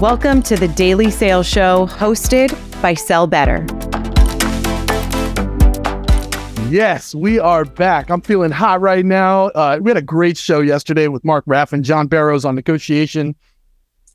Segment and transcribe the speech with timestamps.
[0.00, 2.50] Welcome to the Daily Sales Show hosted
[2.82, 3.64] by Sell Better.
[6.68, 8.10] Yes, we are back.
[8.10, 9.46] I'm feeling hot right now.
[9.50, 13.36] Uh, we had a great show yesterday with Mark Raff and John Barrows on negotiation.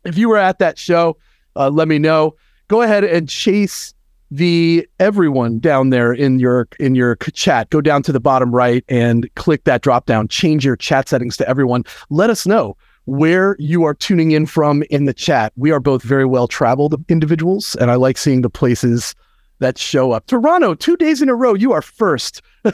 [0.04, 1.18] If you were at that show,
[1.56, 2.36] uh, let me know.
[2.68, 3.94] Go ahead and chase
[4.30, 7.70] the everyone down there in your in your chat.
[7.70, 10.28] Go down to the bottom right and click that drop down.
[10.28, 11.86] Change your chat settings to everyone.
[12.10, 12.76] Let us know
[13.10, 15.52] where you are tuning in from in the chat.
[15.56, 19.16] We are both very well traveled individuals, and I like seeing the places
[19.60, 20.28] that show up.
[20.28, 22.42] Toronto, two days in a row, you are first.
[22.64, 22.72] you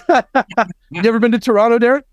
[1.04, 2.06] ever been to Toronto, Derek?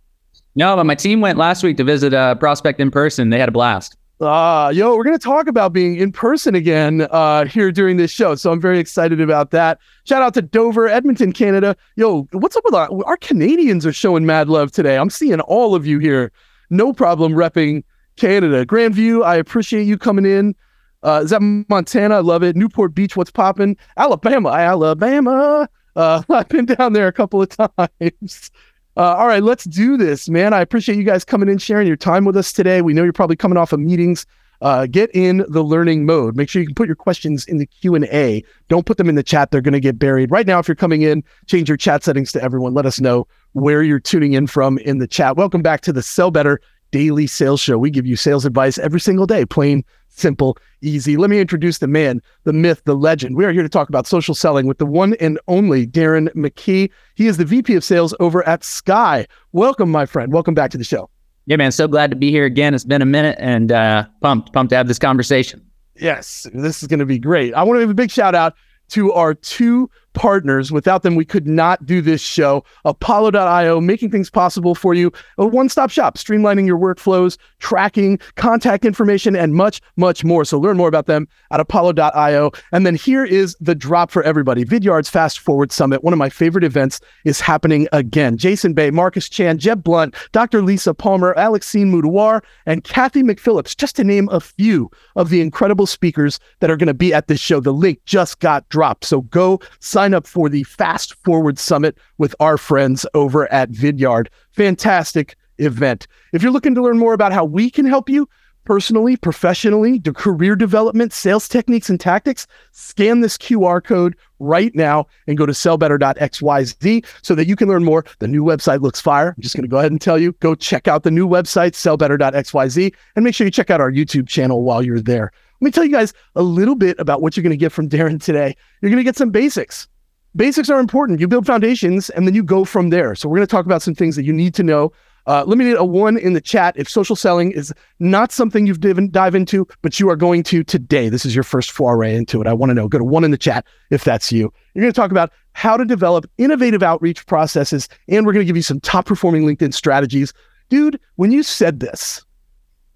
[0.54, 3.30] No, but my team went last week to visit a prospect in person.
[3.30, 3.96] They had a blast.
[4.20, 8.12] Uh, yo, we're going to talk about being in person again uh, here during this
[8.12, 8.36] show.
[8.36, 9.78] So I'm very excited about that.
[10.04, 11.76] Shout out to Dover, Edmonton, Canada.
[11.96, 14.96] Yo, what's up with our, our Canadians are showing mad love today.
[14.96, 16.30] I'm seeing all of you here.
[16.70, 17.82] No problem repping
[18.16, 18.64] Canada.
[18.66, 20.54] Grandview, I appreciate you coming in.
[21.02, 22.16] Uh, is that Montana?
[22.16, 22.56] I love it.
[22.56, 23.76] Newport Beach, what's popping?
[23.96, 25.68] Alabama, Alabama.
[25.96, 28.50] Uh, I've been down there a couple of times.
[28.96, 30.52] Uh, all right, let's do this, man.
[30.52, 32.82] I appreciate you guys coming in, sharing your time with us today.
[32.82, 34.26] We know you're probably coming off of meetings.
[34.60, 36.36] Uh, get in the learning mode.
[36.36, 38.44] Make sure you can put your questions in the Q and A.
[38.68, 40.30] Don't put them in the chat; they're going to get buried.
[40.30, 42.72] Right now, if you're coming in, change your chat settings to everyone.
[42.72, 45.36] Let us know where you're tuning in from in the chat.
[45.36, 46.60] Welcome back to the Sell Better
[46.92, 47.76] Daily Sales Show.
[47.76, 51.16] We give you sales advice every single day, plain simple, easy.
[51.16, 53.36] Let me introduce the man, the myth, the legend.
[53.36, 56.90] We are here to talk about social selling with the one and only Darren McKee.
[57.14, 59.26] He is the VP of Sales over at Sky.
[59.52, 60.32] Welcome, my friend.
[60.32, 61.08] Welcome back to the show.
[61.46, 61.72] Yeah, man.
[61.72, 62.74] So glad to be here again.
[62.74, 65.64] It's been a minute and uh, pumped, pumped to have this conversation.
[65.96, 67.52] Yes, this is going to be great.
[67.54, 68.54] I want to give a big shout out
[68.90, 70.72] to our two partners.
[70.72, 72.64] Without them, we could not do this show.
[72.84, 75.12] Apollo.io, making things possible for you.
[75.38, 80.44] A one stop shop, streamlining your workflows, tracking, contact information, and much, much more.
[80.44, 82.50] So learn more about them at Apollo.io.
[82.72, 86.02] And then here is the drop for everybody Vidyard's Fast Forward Summit.
[86.02, 88.36] One of my favorite events is happening again.
[88.36, 90.62] Jason Bay, Marcus Chan, Jeb Blunt, Dr.
[90.62, 95.86] Lisa Palmer, Alexine Mudawar, and Kathy McPhillips, just to name a few of the incredible
[95.86, 97.60] speakers that are going to be at this show.
[97.60, 99.04] The link just got dropped.
[99.04, 103.70] So go sign sign up for the Fast Forward Summit with our friends over at
[103.70, 104.26] Vidyard.
[104.50, 106.08] Fantastic event.
[106.32, 108.28] If you're looking to learn more about how we can help you,
[108.64, 115.06] personally, professionally, to career development, sales techniques, and tactics, scan this QR code right now
[115.28, 118.04] and go to sellbetter.xyz so that you can learn more.
[118.18, 119.34] The new website looks fire.
[119.36, 121.74] I'm just going to go ahead and tell you go check out the new website,
[121.74, 125.30] sellbetter.xyz, and make sure you check out our YouTube channel while you're there.
[125.60, 127.88] Let me tell you guys a little bit about what you're going to get from
[127.88, 128.56] Darren today.
[128.80, 129.86] You're going to get some basics
[130.34, 131.20] basics are important.
[131.20, 133.14] You build foundations and then you go from there.
[133.14, 134.92] So we're going to talk about some things that you need to know.
[135.26, 138.66] Uh, let me get a one in the chat if social selling is not something
[138.66, 141.08] you've div- dive into, but you are going to today.
[141.08, 142.48] This is your first foray into it.
[142.48, 142.88] I want to know.
[142.88, 144.52] Go to one in the chat if that's you.
[144.74, 148.48] You're going to talk about how to develop innovative outreach processes, and we're going to
[148.48, 150.32] give you some top performing LinkedIn strategies.
[150.70, 152.24] Dude, when you said this,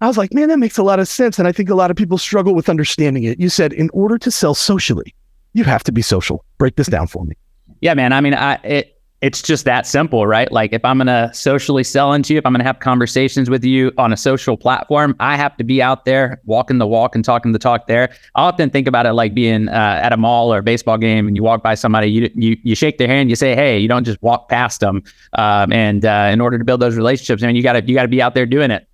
[0.01, 1.39] I was like, man, that makes a lot of sense.
[1.39, 3.39] And I think a lot of people struggle with understanding it.
[3.39, 5.15] You said, in order to sell socially,
[5.53, 6.43] you have to be social.
[6.57, 7.35] Break this down for me.
[7.81, 8.13] Yeah, man.
[8.13, 10.51] I mean, I it it's just that simple, right?
[10.51, 13.91] Like if I'm gonna socially sell into you, if I'm gonna have conversations with you
[13.97, 17.51] on a social platform, I have to be out there walking the walk and talking
[17.51, 18.13] the talk there.
[18.35, 21.27] I often think about it like being uh, at a mall or a baseball game,
[21.27, 23.87] and you walk by somebody, you you you shake their hand, you say, "Hey," you
[23.87, 25.03] don't just walk past them.
[25.33, 28.07] Um, and uh, in order to build those relationships, I mean, you gotta you gotta
[28.07, 28.87] be out there doing it.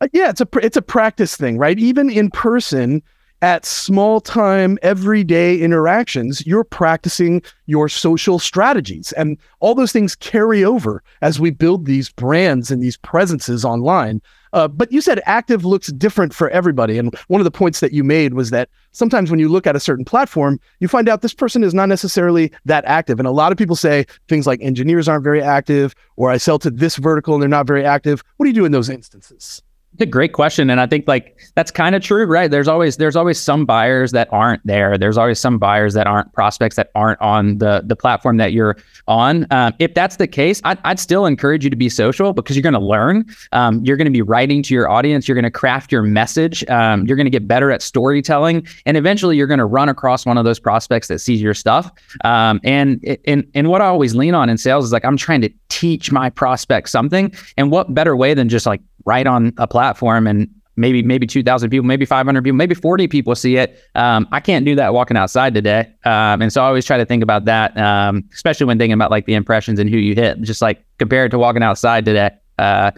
[0.00, 1.78] Uh, yeah, it's a it's a practice thing, right?
[1.78, 3.02] Even in person
[3.42, 9.12] at small time, everyday interactions, you're practicing your social strategies.
[9.12, 14.20] And all those things carry over as we build these brands and these presences online.
[14.52, 16.98] Uh, but you said active looks different for everybody.
[16.98, 19.76] And one of the points that you made was that sometimes when you look at
[19.76, 23.20] a certain platform, you find out this person is not necessarily that active.
[23.20, 26.58] And a lot of people say things like engineers aren't very active, or I sell
[26.58, 28.24] to this vertical and they're not very active.
[28.36, 29.62] What do you do in those instances?
[29.94, 32.48] It's a great question, and I think like that's kind of true, right?
[32.48, 34.96] There's always there's always some buyers that aren't there.
[34.96, 38.76] There's always some buyers that aren't prospects that aren't on the the platform that you're
[39.08, 39.48] on.
[39.50, 42.62] Um, if that's the case, I'd, I'd still encourage you to be social because you're
[42.62, 43.26] going to learn.
[43.50, 45.26] Um, you're going to be writing to your audience.
[45.26, 46.64] You're going to craft your message.
[46.68, 50.24] Um, you're going to get better at storytelling, and eventually you're going to run across
[50.24, 51.90] one of those prospects that sees your stuff.
[52.24, 55.40] Um, and and and what I always lean on in sales is like I'm trying
[55.40, 59.66] to teach my prospects something, and what better way than just like write on a
[59.66, 59.79] platform
[60.26, 64.40] and maybe maybe 2000 people maybe 500 people maybe 40 people see it um, i
[64.40, 67.44] can't do that walking outside today um, and so i always try to think about
[67.44, 70.84] that um, especially when thinking about like the impressions and who you hit just like
[70.98, 72.90] compared to walking outside today uh,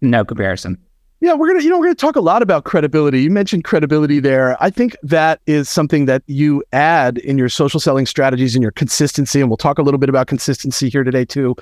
[0.00, 0.76] no comparison
[1.22, 3.20] Yeah, we're gonna, you know, we're gonna talk a lot about credibility.
[3.20, 4.56] You mentioned credibility there.
[4.62, 8.72] I think that is something that you add in your social selling strategies and your
[8.72, 9.38] consistency.
[9.38, 11.54] And we'll talk a little bit about consistency here today too.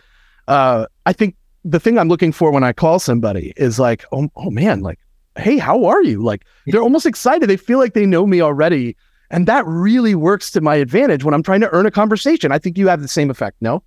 [0.47, 1.35] Uh, I think
[1.69, 4.99] the thing I'm looking for when I call somebody is like, oh, oh man, like,
[5.37, 6.23] hey, how are you?
[6.23, 7.49] Like they're almost excited.
[7.49, 8.97] They feel like they know me already.
[9.31, 12.51] And that really works to my advantage when I'm trying to earn a conversation.
[12.51, 13.83] I think you have the same effect, no?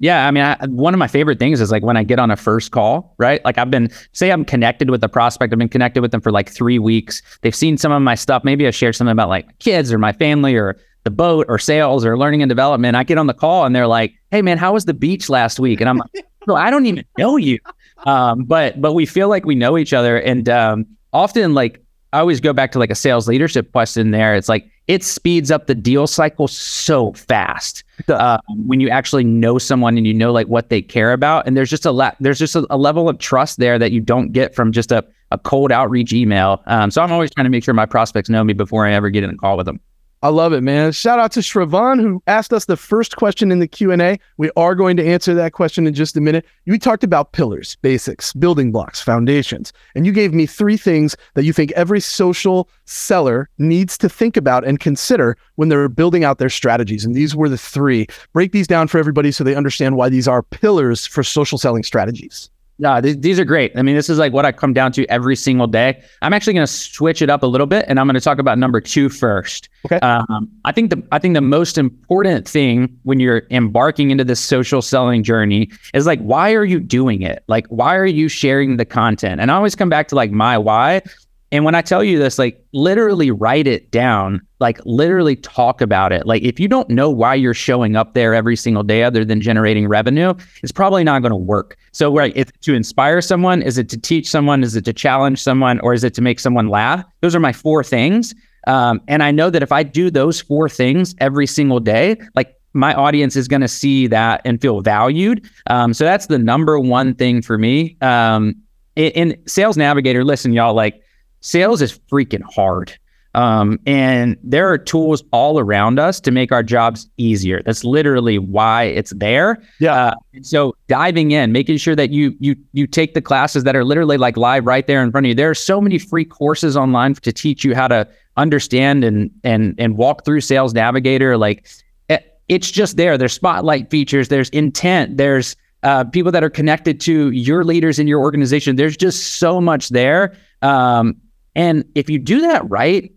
[0.00, 2.30] Yeah, I mean, I, one of my favorite things is like when I get on
[2.30, 3.44] a first call, right?
[3.44, 5.52] Like I've been, say, I'm connected with a prospect.
[5.52, 7.22] I've been connected with them for like three weeks.
[7.42, 8.42] They've seen some of my stuff.
[8.42, 12.04] Maybe I shared something about like kids or my family or the boat or sales
[12.04, 12.96] or learning and development.
[12.96, 15.60] I get on the call and they're like, "Hey, man, how was the beach last
[15.60, 17.58] week?" And I'm like, "No, I don't even know you."
[18.04, 21.82] Um, but but we feel like we know each other, and um, often like
[22.12, 24.10] I always go back to like a sales leadership question.
[24.10, 29.22] There, it's like it speeds up the deal cycle so fast uh, when you actually
[29.22, 31.46] know someone and you know like what they care about.
[31.46, 34.00] And there's just a la- there's just a, a, level of trust there that you
[34.00, 36.60] don't get from just a, a cold outreach email.
[36.66, 39.10] Um, so i'm always trying to make sure my prospects know me before i ever
[39.10, 39.80] get in a call with them
[40.22, 40.92] I love it, man.
[40.92, 44.18] Shout out to Shravan who asked us the first question in the Q&A.
[44.36, 46.44] We are going to answer that question in just a minute.
[46.66, 51.44] You talked about pillars, basics, building blocks, foundations, and you gave me three things that
[51.44, 56.36] you think every social seller needs to think about and consider when they're building out
[56.36, 57.02] their strategies.
[57.02, 58.06] And these were the three.
[58.34, 61.82] Break these down for everybody so they understand why these are pillars for social selling
[61.82, 62.50] strategies.
[62.80, 63.72] No, th- these are great.
[63.76, 66.02] I mean, this is like what I come down to every single day.
[66.22, 68.38] I'm actually going to switch it up a little bit, and I'm going to talk
[68.38, 69.68] about number two first.
[69.84, 69.98] Okay.
[69.98, 74.40] Um, I think the I think the most important thing when you're embarking into this
[74.40, 77.44] social selling journey is like, why are you doing it?
[77.48, 79.42] Like, why are you sharing the content?
[79.42, 81.02] And I always come back to like my why.
[81.52, 86.12] And when I tell you this, like literally write it down, like literally talk about
[86.12, 86.24] it.
[86.26, 89.40] Like if you don't know why you're showing up there every single day other than
[89.40, 90.32] generating revenue,
[90.62, 91.76] it's probably not going to work.
[91.92, 95.80] So right, to inspire someone, is it to teach someone, is it to challenge someone,
[95.80, 97.04] or is it to make someone laugh?
[97.20, 98.32] Those are my four things.
[98.66, 102.54] Um, and I know that if I do those four things every single day, like
[102.74, 105.48] my audience is going to see that and feel valued.
[105.66, 107.96] Um, so that's the number one thing for me.
[108.00, 108.54] Um,
[108.94, 111.02] in, in Sales Navigator, listen, y'all, like
[111.40, 112.96] sales is freaking hard.
[113.34, 117.62] Um, and there are tools all around us to make our jobs easier.
[117.64, 119.62] That's literally why it's there.
[119.78, 119.94] Yeah.
[119.94, 123.84] Uh, so diving in, making sure that you you you take the classes that are
[123.84, 125.34] literally like live right there in front of you.
[125.34, 129.76] There are so many free courses online to teach you how to understand and and
[129.78, 131.36] and walk through Sales Navigator.
[131.36, 131.68] Like
[132.08, 133.16] eh, it's just there.
[133.16, 134.26] There's spotlight features.
[134.26, 135.18] There's intent.
[135.18, 135.54] There's
[135.84, 138.74] uh, people that are connected to your leaders in your organization.
[138.74, 140.36] There's just so much there.
[140.62, 141.16] Um,
[141.54, 143.12] and if you do that right,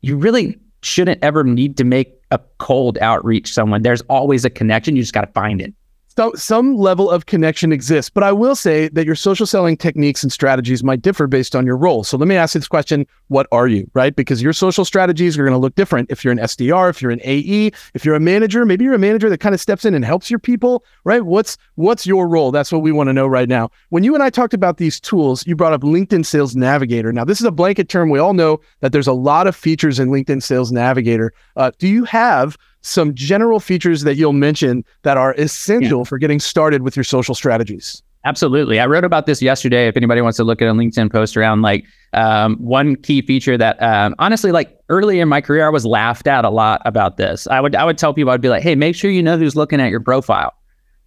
[0.00, 3.82] you really shouldn't ever need to make a cold outreach someone.
[3.82, 4.96] There's always a connection.
[4.96, 5.72] You just got to find it.
[6.16, 10.22] So some level of connection exists, but I will say that your social selling techniques
[10.22, 12.04] and strategies might differ based on your role.
[12.04, 14.14] So let me ask you this question: What are you, right?
[14.14, 17.10] Because your social strategies are going to look different if you're an SDR, if you're
[17.10, 18.64] an AE, if you're a manager.
[18.64, 21.24] Maybe you're a manager that kind of steps in and helps your people, right?
[21.24, 22.52] What's what's your role?
[22.52, 23.70] That's what we want to know right now.
[23.88, 27.12] When you and I talked about these tools, you brought up LinkedIn Sales Navigator.
[27.12, 28.08] Now this is a blanket term.
[28.08, 31.32] We all know that there's a lot of features in LinkedIn Sales Navigator.
[31.56, 36.04] Uh, do you have some general features that you'll mention that are essential yeah.
[36.04, 38.02] for getting started with your social strategies.
[38.26, 38.78] Absolutely.
[38.78, 39.88] I wrote about this yesterday.
[39.88, 43.58] If anybody wants to look at a LinkedIn post around like um, one key feature
[43.58, 47.16] that um, honestly, like early in my career, I was laughed at a lot about
[47.16, 47.46] this.
[47.46, 49.56] I would I would tell people, I'd be like, hey, make sure you know who's
[49.56, 50.54] looking at your profile.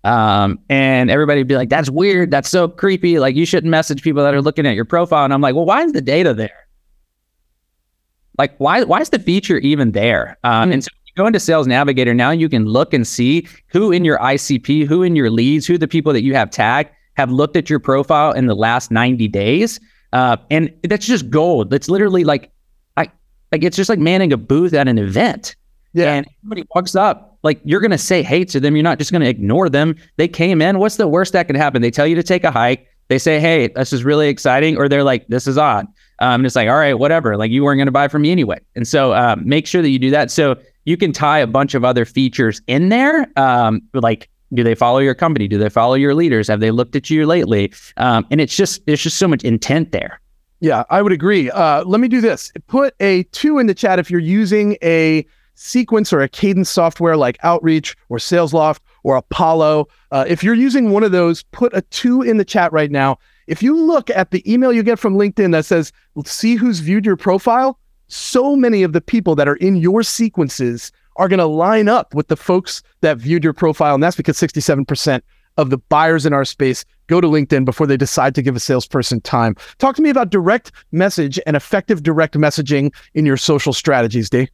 [0.04, 2.30] Um, and everybody would be like, that's weird.
[2.32, 3.20] That's so creepy.
[3.20, 5.26] Like you shouldn't message people that are looking at your profile.
[5.26, 6.68] And I'm like, well, why is the data there?
[8.38, 10.38] Like, why why is the feature even there?
[10.44, 10.72] Um, mm-hmm.
[10.74, 14.20] And so go into Sales Navigator now, you can look and see who in your
[14.20, 17.70] ICP, who in your leads, who the people that you have tagged have looked at
[17.70, 19.80] your profile in the last 90 days.
[20.14, 21.70] Uh, and that's just gold.
[21.70, 22.52] That's literally like,
[22.96, 23.12] I
[23.52, 25.56] like it's just like manning a booth at an event.
[25.94, 26.14] Yeah.
[26.14, 28.76] And somebody walks up, like you're gonna say hey to them.
[28.76, 29.96] You're not just gonna ignore them.
[30.18, 30.80] They came in.
[30.80, 31.82] What's the worst that could happen?
[31.82, 32.88] They tell you to take a hike.
[33.08, 35.88] They say, hey, this is really exciting, or they're like, this is odd.
[36.20, 37.38] Um, and it's like, all right, whatever.
[37.38, 38.60] Like you weren't gonna buy from me anyway.
[38.76, 40.30] And so uh, make sure that you do that.
[40.30, 40.56] So
[40.88, 43.28] you can tie a bunch of other features in there.
[43.36, 45.50] Um, like, do they follow your company?
[45.50, 46.48] Do they follow your leaders?
[46.48, 47.74] Have they looked at you lately?
[47.98, 50.22] Um, and it's just there's just so much intent there.
[50.62, 51.52] Yeah, I would agree.
[51.52, 52.54] Uh, let me do this.
[52.68, 55.26] Put a two in the chat if you're using a
[55.56, 59.90] sequence or a cadence software like Outreach or SalesLoft or Apollo.
[60.12, 63.20] Uh, if you're using one of those, put a two in the chat right now.
[63.48, 65.92] If you look at the email you get from LinkedIn that says,
[66.26, 67.78] see who's viewed your profile,
[68.08, 72.14] so many of the people that are in your sequences are going to line up
[72.14, 73.94] with the folks that viewed your profile.
[73.94, 75.22] And that's because 67%
[75.58, 78.60] of the buyers in our space go to LinkedIn before they decide to give a
[78.60, 79.56] salesperson time.
[79.80, 84.50] Talk to me about direct message and effective direct messaging in your social strategies, Dave.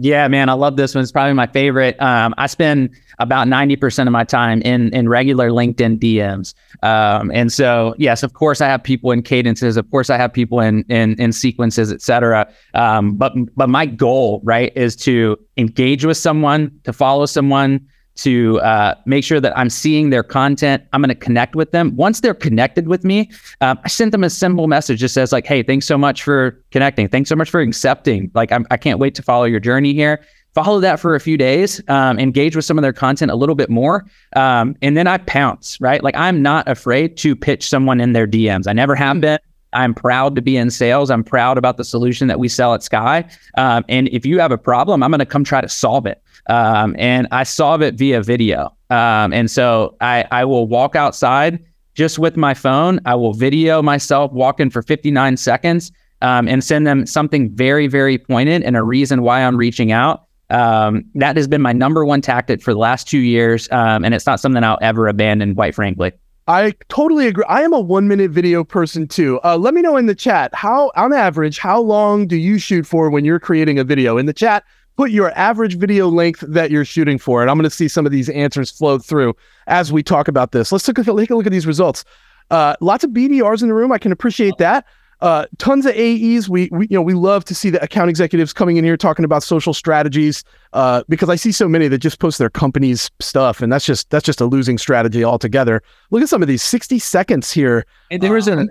[0.00, 1.02] Yeah, man, I love this one.
[1.02, 2.00] It's probably my favorite.
[2.00, 6.54] Um, I spend about 90% of my time in in regular LinkedIn DMs.
[6.84, 9.76] Um, and so, yes, of course, I have people in cadences.
[9.76, 12.48] Of course, I have people in in, in sequences, et cetera.
[12.74, 17.84] Um, but but my goal, right, is to engage with someone, to follow someone,
[18.18, 20.82] to uh, make sure that I'm seeing their content.
[20.92, 21.94] I'm going to connect with them.
[21.96, 25.46] Once they're connected with me, um, I sent them a simple message that says like,
[25.46, 27.08] "Hey, thanks so much for connecting.
[27.08, 28.30] Thanks so much for accepting.
[28.34, 30.20] Like, I'm, I can not wait to follow your journey here."
[30.54, 33.54] Follow that for a few days, um, engage with some of their content a little
[33.54, 35.80] bit more, um, and then I pounce.
[35.80, 38.66] Right, like I'm not afraid to pitch someone in their DMs.
[38.66, 39.38] I never have been.
[39.72, 41.10] I'm proud to be in sales.
[41.10, 43.28] I'm proud about the solution that we sell at Sky.
[43.56, 46.22] Um, and if you have a problem, I'm going to come try to solve it.
[46.48, 48.74] Um, and I solve it via video.
[48.90, 51.62] Um, and so I, I will walk outside
[51.94, 53.00] just with my phone.
[53.04, 58.18] I will video myself walking for 59 seconds um, and send them something very, very
[58.18, 60.24] pointed and a reason why I'm reaching out.
[60.50, 63.68] Um, that has been my number one tactic for the last two years.
[63.70, 66.12] Um, and it's not something I'll ever abandon, quite frankly.
[66.46, 67.44] I totally agree.
[67.46, 69.38] I am a one minute video person too.
[69.44, 72.86] Uh, let me know in the chat how, on average, how long do you shoot
[72.86, 74.16] for when you're creating a video?
[74.16, 74.64] In the chat,
[74.98, 77.40] put your average video length that you're shooting for.
[77.40, 79.36] And I'm going to see some of these answers flow through
[79.68, 80.72] as we talk about this.
[80.72, 82.04] Let's take a, take a look at these results.
[82.50, 83.92] Uh, lots of BDRs in the room.
[83.92, 84.84] I can appreciate that.
[85.20, 86.48] Uh, tons of AEs.
[86.48, 89.24] We, we, you know, we love to see the account executives coming in here talking
[89.24, 93.60] about social strategies uh, because I see so many that just post their company's stuff,
[93.60, 95.82] and that's just that's just a losing strategy altogether.
[96.10, 97.84] Look at some of these sixty seconds here.
[98.12, 98.70] And there was a um,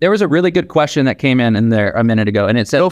[0.00, 2.58] there was a really good question that came in in there a minute ago, and
[2.58, 2.86] it said,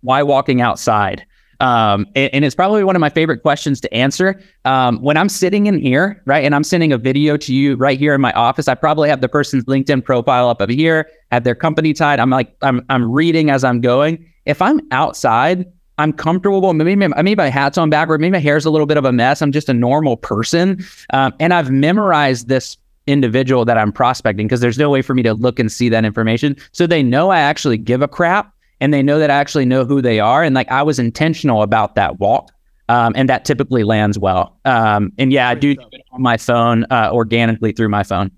[0.00, 1.24] "Why walking outside?"
[1.60, 4.40] Um, and, and, it's probably one of my favorite questions to answer.
[4.64, 7.98] Um, when I'm sitting in here, right, and I'm sending a video to you right
[7.98, 11.42] here in my office, I probably have the person's LinkedIn profile up over here, have
[11.42, 12.20] their company tied.
[12.20, 14.24] I'm like, I'm, I'm reading as I'm going.
[14.46, 15.66] If I'm outside,
[15.98, 16.72] I'm comfortable.
[16.72, 18.20] Maybe, maybe my hat's on backward.
[18.20, 19.42] Maybe my hair's a little bit of a mess.
[19.42, 20.84] I'm just a normal person.
[21.10, 22.76] Um, and I've memorized this
[23.08, 26.04] individual that I'm prospecting because there's no way for me to look and see that
[26.04, 26.56] information.
[26.72, 29.84] So they know I actually give a crap and they know that I actually know
[29.84, 30.42] who they are.
[30.42, 32.50] And like I was intentional about that walk.
[32.90, 34.58] Um, and that typically lands well.
[34.64, 38.30] Um, and yeah, I do it on my phone uh, organically through my phone.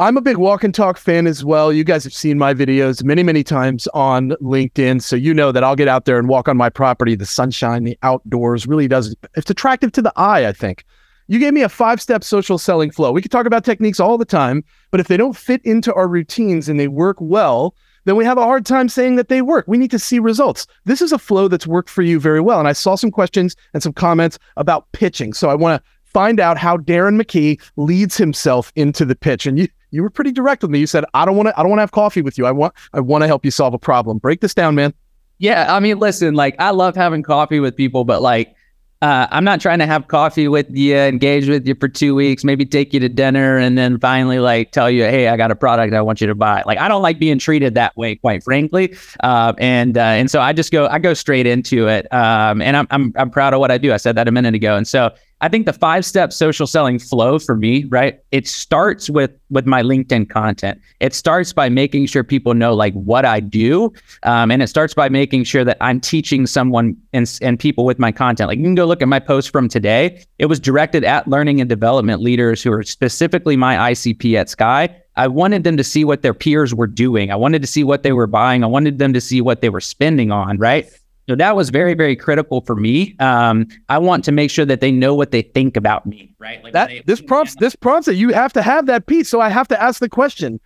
[0.00, 1.72] I'm a big walk and talk fan as well.
[1.72, 5.02] You guys have seen my videos many, many times on LinkedIn.
[5.02, 7.16] So you know that I'll get out there and walk on my property.
[7.16, 9.14] The sunshine, the outdoors really does.
[9.34, 10.84] It's attractive to the eye, I think.
[11.26, 13.12] You gave me a five step social selling flow.
[13.12, 16.08] We could talk about techniques all the time, but if they don't fit into our
[16.08, 17.74] routines and they work well,
[18.04, 19.64] then we have a hard time saying that they work.
[19.68, 20.66] We need to see results.
[20.84, 22.58] This is a flow that's worked for you very well.
[22.58, 25.32] And I saw some questions and some comments about pitching.
[25.32, 29.46] So I want to find out how Darren McKee leads himself into the pitch.
[29.46, 30.78] And you you were pretty direct with me.
[30.78, 32.46] You said, I don't want to I don't want to have coffee with you.
[32.46, 34.18] I want I want to help you solve a problem.
[34.18, 34.92] Break this down, man.
[35.38, 38.54] Yeah, I mean, listen, like I love having coffee with people, but like
[39.00, 42.42] uh, I'm not trying to have coffee with you, engage with you for two weeks,
[42.42, 45.56] maybe take you to dinner, and then finally like tell you, hey, I got a
[45.56, 46.62] product I want you to buy.
[46.66, 48.96] Like I don't like being treated that way, quite frankly.
[49.20, 52.12] Uh, and uh, and so I just go I go straight into it.
[52.12, 53.92] Um, and I'm I'm I'm proud of what I do.
[53.92, 54.76] I said that a minute ago.
[54.76, 58.18] And so I think the five step social selling flow for me, right?
[58.32, 60.80] It starts with with my LinkedIn content.
[61.00, 63.92] It starts by making sure people know like what I do,
[64.24, 67.98] um, and it starts by making sure that I'm teaching someone and and people with
[67.98, 68.48] my content.
[68.48, 70.24] Like you can go look at my post from today.
[70.38, 74.94] It was directed at learning and development leaders who are specifically my ICP at Sky.
[75.16, 77.30] I wanted them to see what their peers were doing.
[77.32, 78.62] I wanted to see what they were buying.
[78.62, 80.88] I wanted them to see what they were spending on, right?
[81.28, 83.14] So that was very, very critical for me.
[83.18, 86.64] Um, I want to make sure that they know what they think about me, right?
[86.64, 86.88] Like that.
[86.88, 87.54] They, this prompts.
[87.56, 89.28] This prompts that you have to have that piece.
[89.28, 90.58] So I have to ask the question: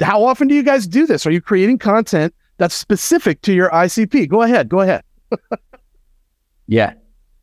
[0.00, 1.26] How often do you guys do this?
[1.26, 4.28] Are you creating content that's specific to your ICP?
[4.28, 4.68] Go ahead.
[4.68, 5.02] Go ahead.
[6.68, 6.94] yeah,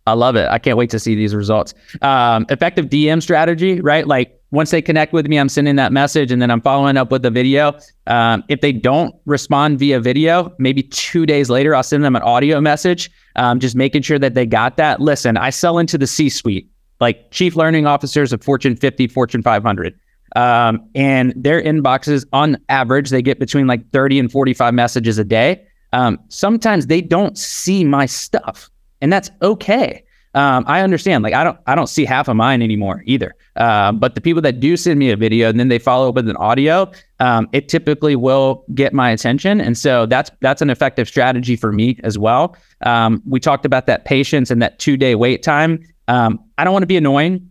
[0.08, 0.48] I love it.
[0.50, 1.74] I can't wait to see these results.
[2.02, 4.08] Um, effective DM strategy, right?
[4.08, 7.12] Like once they connect with me, I'm sending that message and then I'm following up
[7.12, 7.78] with a video.
[8.08, 12.24] Um, if they don't respond via video, maybe two days later, I'll send them an
[12.24, 15.00] audio message, um, just making sure that they got that.
[15.00, 19.42] Listen, I sell into the C suite, like chief learning officers of Fortune 50, Fortune
[19.42, 19.98] 500.
[20.36, 25.24] Um, and their inboxes, on average, they get between like 30 and 45 messages a
[25.24, 25.66] day.
[25.94, 28.70] Um, sometimes they don't see my stuff,
[29.02, 30.04] and that's okay
[30.34, 31.24] um, I understand.
[31.24, 33.36] Like I don't I don't see half of mine anymore either.
[33.58, 36.16] Um, but the people that do send me a video and then they follow up
[36.16, 36.90] with an audio,
[37.20, 39.60] um, it typically will get my attention.
[39.60, 42.56] And so that's that's an effective strategy for me as well.
[42.86, 45.84] Um, we talked about that patience and that two day wait time.
[46.08, 47.50] Um, I don't want to be annoying,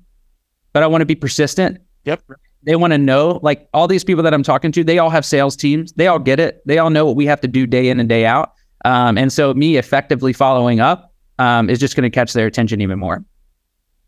[0.72, 1.78] but I want to be persistent.
[2.04, 2.22] Yep.
[2.62, 5.24] They want to know, like all these people that I'm talking to, they all have
[5.24, 5.92] sales teams.
[5.92, 6.62] They all get it.
[6.66, 8.52] They all know what we have to do day in and day out.
[8.84, 11.09] Um, and so me effectively following up
[11.40, 13.24] um, is just going to catch their attention even more.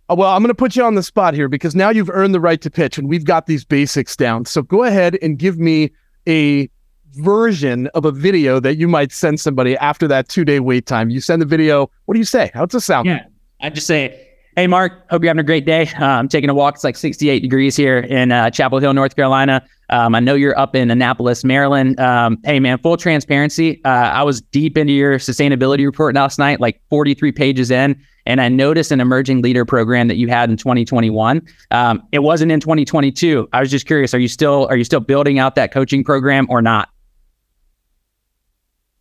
[0.09, 2.35] Uh, well, I'm going to put you on the spot here because now you've earned
[2.35, 4.45] the right to pitch and we've got these basics down.
[4.45, 5.91] So go ahead and give me
[6.29, 6.69] a
[7.15, 11.09] version of a video that you might send somebody after that two day wait time.
[11.09, 11.91] You send the video.
[12.05, 12.51] What do you say?
[12.53, 13.09] How does it sound?
[13.09, 13.25] Yeah.
[13.61, 15.89] I just say, Hey, Mark, hope you're having a great day.
[15.99, 16.75] Uh, I'm taking a walk.
[16.75, 19.65] It's like 68 degrees here in uh, Chapel Hill, North Carolina.
[19.89, 21.99] Um, I know you're up in Annapolis, Maryland.
[21.99, 23.83] Um, hey, man, full transparency.
[23.83, 28.43] Uh, I was deep into your sustainability report last night, like 43 pages in, and
[28.43, 31.41] I noticed an emerging leader program that you had in 2021.
[31.71, 33.49] Um, it wasn't in 2022.
[33.55, 34.13] I was just curious.
[34.13, 36.91] Are you still are you still building out that coaching program or not?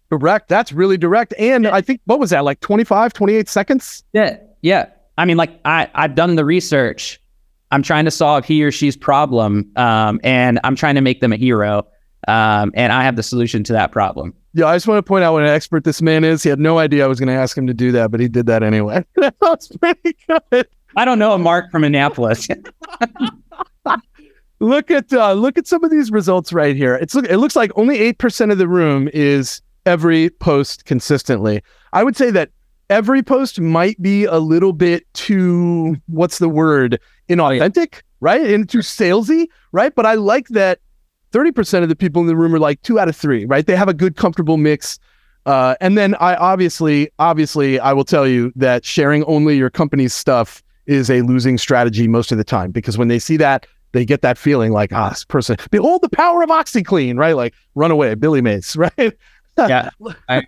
[0.09, 0.47] Direct.
[0.47, 1.33] That's really direct.
[1.37, 4.03] And I think what was that like 25, 28 seconds?
[4.13, 4.37] Yeah.
[4.61, 4.87] Yeah.
[5.21, 7.21] I mean, like I, I've done the research.
[7.69, 11.31] I'm trying to solve he or she's problem, um, and I'm trying to make them
[11.31, 11.85] a hero.
[12.27, 14.33] Um, and I have the solution to that problem.
[14.55, 16.41] Yeah, I just want to point out what an expert this man is.
[16.41, 18.27] He had no idea I was going to ask him to do that, but he
[18.27, 19.05] did that anyway.
[19.17, 20.67] that was pretty good.
[20.95, 22.47] I don't know a Mark from Annapolis.
[24.59, 26.95] look at uh, look at some of these results right here.
[26.95, 31.61] It's it looks like only eight percent of the room is every post consistently.
[31.93, 32.49] I would say that
[32.91, 38.41] every post might be a little bit too what's the word inauthentic right?
[38.41, 39.95] And too salesy right?
[39.95, 40.79] But i like that
[41.31, 43.65] 30% of the people in the room are like two out of three right?
[43.65, 44.99] They have a good comfortable mix.
[45.45, 50.13] Uh, and then i obviously obviously i will tell you that sharing only your company's
[50.13, 54.05] stuff is a losing strategy most of the time because when they see that they
[54.05, 57.35] get that feeling like ah this person behold the power of OxiClean right?
[57.35, 59.17] Like run away billy mays right?
[59.57, 59.89] Yeah
[60.29, 60.43] I,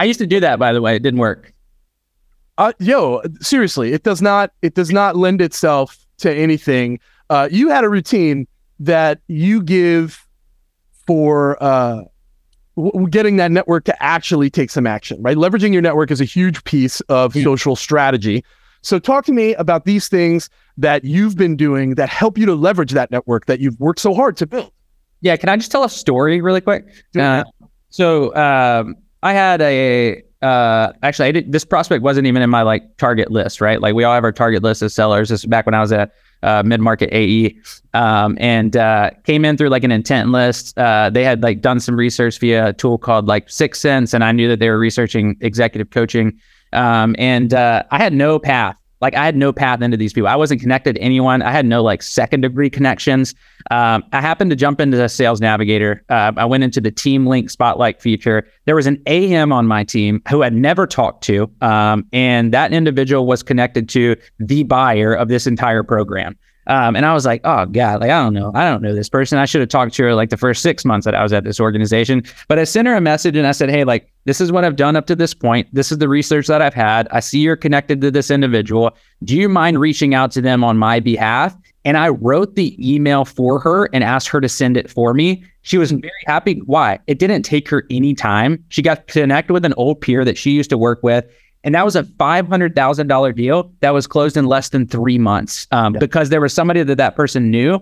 [0.00, 0.96] I used to do that by the way.
[0.96, 1.52] It didn't work
[2.62, 7.00] uh, yo, seriously, it does not it does not lend itself to anything.
[7.28, 8.46] Uh, you had a routine
[8.78, 10.24] that you give
[11.04, 12.02] for uh,
[12.76, 15.36] w- getting that network to actually take some action, right?
[15.36, 17.42] Leveraging your network is a huge piece of yeah.
[17.42, 18.44] social strategy.
[18.82, 22.54] So, talk to me about these things that you've been doing that help you to
[22.54, 24.70] leverage that network that you've worked so hard to build.
[25.20, 26.86] Yeah, can I just tell a story really quick?
[27.18, 27.42] Uh,
[27.88, 28.94] so, um,
[29.24, 33.30] I had a uh, actually, I did, this prospect wasn't even in my like target
[33.30, 33.80] list, right?
[33.80, 35.28] Like we all have our target list as sellers.
[35.28, 37.56] This is back when I was at uh, mid market AE,
[37.94, 40.76] um, and uh, came in through like an intent list.
[40.76, 44.32] Uh, they had like done some research via a tool called like 6sense, and I
[44.32, 46.38] knew that they were researching executive coaching.
[46.72, 50.28] Um, and uh, I had no path like I had no path into these people.
[50.28, 51.42] I wasn't connected to anyone.
[51.42, 53.34] I had no like second degree connections.
[53.70, 56.04] Um, I happened to jump into the Sales Navigator.
[56.08, 58.46] Uh, I went into the Team Link Spotlight feature.
[58.64, 62.54] There was an AM on my team who I had never talked to, um, and
[62.54, 66.38] that individual was connected to the buyer of this entire program.
[66.66, 68.52] Um, and I was like, oh God, like I don't know.
[68.54, 69.38] I don't know this person.
[69.38, 71.44] I should have talked to her like the first six months that I was at
[71.44, 72.22] this organization.
[72.48, 74.76] But I sent her a message and I said, Hey, like, this is what I've
[74.76, 75.68] done up to this point.
[75.72, 77.08] This is the research that I've had.
[77.10, 78.96] I see you're connected to this individual.
[79.24, 81.56] Do you mind reaching out to them on my behalf?
[81.84, 85.42] And I wrote the email for her and asked her to send it for me.
[85.62, 86.60] She was very happy.
[86.66, 87.00] Why?
[87.08, 88.64] It didn't take her any time.
[88.68, 91.24] She got connected with an old peer that she used to work with
[91.64, 95.94] and that was a $500,000 deal that was closed in less than three months um,
[95.94, 96.00] yeah.
[96.00, 97.80] because there was somebody that that person knew.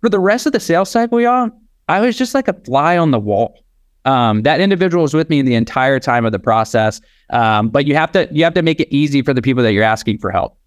[0.00, 1.50] For the rest of the sales cycle, y'all,
[1.88, 3.64] I was just like a fly on the wall.
[4.06, 7.00] Um, that individual was with me the entire time of the process.
[7.30, 9.72] Um, but you have to you have to make it easy for the people that
[9.72, 10.58] you're asking for help.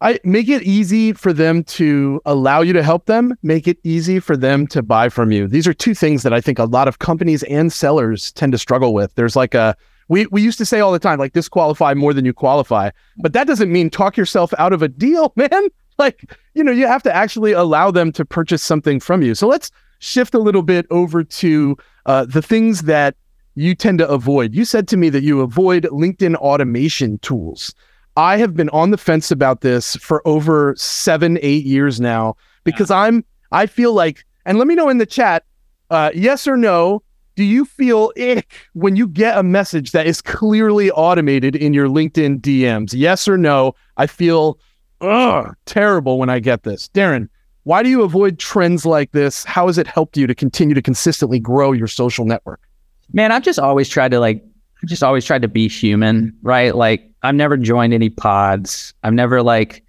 [0.00, 4.20] I make it easy for them to allow you to help them, make it easy
[4.20, 5.48] for them to buy from you.
[5.48, 8.58] These are two things that I think a lot of companies and sellers tend to
[8.58, 9.14] struggle with.
[9.14, 9.74] There's like a
[10.08, 12.90] we we used to say all the time, like disqualify more than you qualify.
[13.18, 15.68] But that doesn't mean talk yourself out of a deal, man.
[15.98, 19.34] Like, you know, you have to actually allow them to purchase something from you.
[19.34, 23.16] So let's shift a little bit over to uh, the things that
[23.54, 24.54] you tend to avoid.
[24.54, 27.74] You said to me that you avoid LinkedIn automation tools.
[28.16, 32.90] I have been on the fence about this for over seven, eight years now because
[32.90, 32.98] yeah.
[32.98, 35.44] I'm, I feel like, and let me know in the chat,
[35.90, 37.02] uh, yes or no,
[37.36, 41.86] do you feel ick when you get a message that is clearly automated in your
[41.86, 42.94] LinkedIn DMs?
[42.94, 43.74] Yes or no?
[43.98, 44.58] I feel
[45.02, 46.88] ugh, terrible when I get this.
[46.88, 47.28] Darren,
[47.64, 49.44] why do you avoid trends like this?
[49.44, 52.60] How has it helped you to continue to consistently grow your social network?
[53.12, 54.42] Man, I've just always tried to like,
[54.82, 56.74] I've just always tried to be human, right?
[56.74, 58.94] Like, I've never joined any pods.
[59.02, 59.84] I've never like,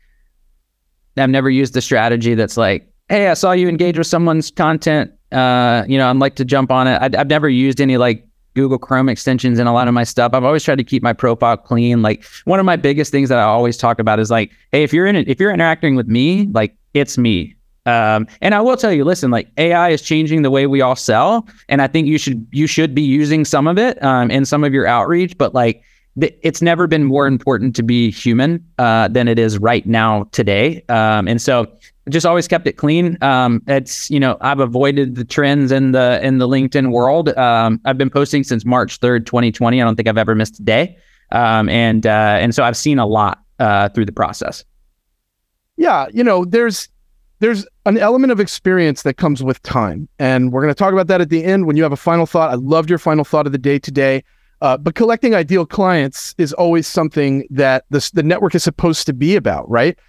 [1.15, 5.11] I've never used the strategy that's like, hey, I saw you engage with someone's content
[5.31, 6.97] uh, you know, I'd like to jump on it.
[7.01, 10.33] i have never used any like Google Chrome extensions in a lot of my stuff.
[10.33, 12.01] I've always tried to keep my profile clean.
[12.01, 14.91] Like one of my biggest things that I always talk about is like, hey, if
[14.91, 17.55] you're in it, if you're interacting with me, like it's me.
[17.85, 20.95] Um, and I will tell you, listen, like AI is changing the way we all
[20.95, 24.43] sell, and I think you should you should be using some of it um, in
[24.43, 25.37] some of your outreach.
[25.37, 25.81] But like,
[26.19, 30.25] th- it's never been more important to be human uh, than it is right now
[30.33, 30.83] today.
[30.89, 31.65] Um, and so,
[32.09, 33.17] just always kept it clean.
[33.21, 37.29] Um, it's you know I've avoided the trends in the in the LinkedIn world.
[37.37, 39.81] Um, I've been posting since March third, twenty twenty.
[39.81, 40.97] I don't think I've ever missed a day.
[41.31, 44.63] Um, and uh, and so I've seen a lot uh, through the process.
[45.75, 46.89] Yeah, you know, there's
[47.39, 50.07] there's an element of experience that comes with time.
[50.19, 52.25] And we're going to talk about that at the end when you have a final
[52.25, 52.49] thought.
[52.49, 54.23] I loved your final thought of the day today.
[54.61, 59.13] Uh, but collecting ideal clients is always something that this, the network is supposed to
[59.13, 59.99] be about, right?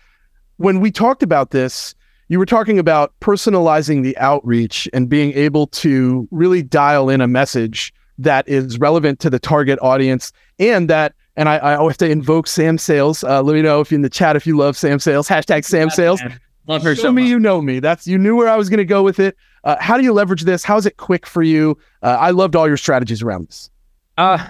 [0.58, 1.94] When we talked about this,
[2.28, 7.26] you were talking about personalizing the outreach and being able to really dial in a
[7.26, 11.98] message that is relevant to the target audience and that and I, I always have
[11.98, 13.22] to invoke Sam Sales.
[13.22, 15.28] Uh, let me know if you in the chat if you love Sam Sales.
[15.28, 16.20] Hashtag Sam Sales.
[16.66, 17.30] Love her Show so me much.
[17.30, 17.78] you know me.
[17.78, 19.36] That's you knew where I was going to go with it.
[19.62, 20.64] Uh, how do you leverage this?
[20.64, 21.78] How is it quick for you?
[22.02, 23.70] Uh, I loved all your strategies around this.
[24.16, 24.48] Uh,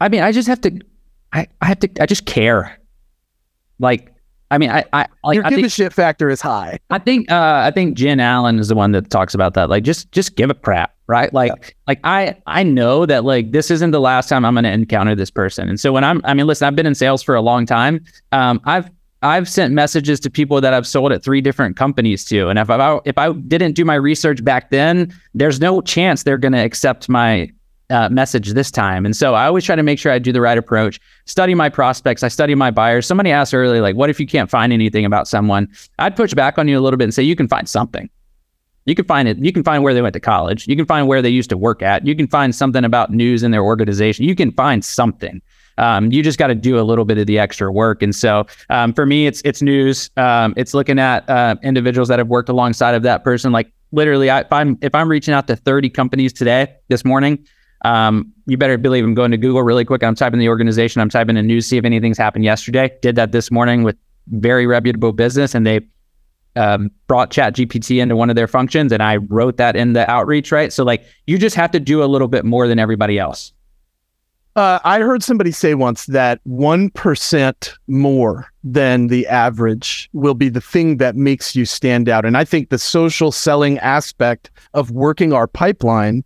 [0.00, 0.80] I mean, I just have to,
[1.32, 2.77] I, I have to, I just care.
[3.78, 4.14] Like,
[4.50, 6.78] I mean, I, I like, your I give think, a shit factor is high.
[6.88, 9.68] I think, uh, I think Jen Allen is the one that talks about that.
[9.68, 11.32] Like, just, just give a crap, right?
[11.34, 14.72] Like, like I, I know that like this isn't the last time I'm going to
[14.72, 17.34] encounter this person, and so when I'm, I mean, listen, I've been in sales for
[17.34, 18.02] a long time.
[18.32, 22.48] Um, I've, I've sent messages to people that I've sold at three different companies to,
[22.48, 26.38] and if I, if I didn't do my research back then, there's no chance they're
[26.38, 27.50] going to accept my
[27.90, 29.04] uh, message this time.
[29.04, 31.68] And so I always try to make sure I do the right approach, study my
[31.68, 33.06] prospects, I study my buyers.
[33.06, 35.68] Somebody asked earlier, like, what if you can't find anything about someone?
[35.98, 38.08] I'd push back on you a little bit and say, you can find something.
[38.84, 39.38] You can find it.
[39.38, 40.66] You can find where they went to college.
[40.66, 42.06] You can find where they used to work at.
[42.06, 44.24] You can find something about news in their organization.
[44.24, 45.42] You can find something.
[45.76, 48.02] Um, you just got to do a little bit of the extra work.
[48.02, 50.10] And so um, for me, it's it's news.
[50.16, 53.52] Um, it's looking at uh, individuals that have worked alongside of that person.
[53.52, 57.46] Like literally, I, if I'm if I'm reaching out to 30 companies today this morning,
[57.84, 60.02] um, you better believe I'm going to Google really quick.
[60.02, 61.00] I'm typing the organization.
[61.00, 62.90] I'm typing in news, see if anything's happened yesterday.
[63.02, 63.96] Did that this morning with
[64.28, 65.80] very reputable business, and they
[66.56, 70.10] um, brought Chat GPT into one of their functions, and I wrote that in the
[70.10, 70.50] outreach.
[70.50, 73.52] Right, so like you just have to do a little bit more than everybody else.
[74.56, 80.60] Uh, I heard somebody say once that 1% more than the average will be the
[80.60, 82.24] thing that makes you stand out.
[82.24, 86.24] And I think the social selling aspect of working our pipeline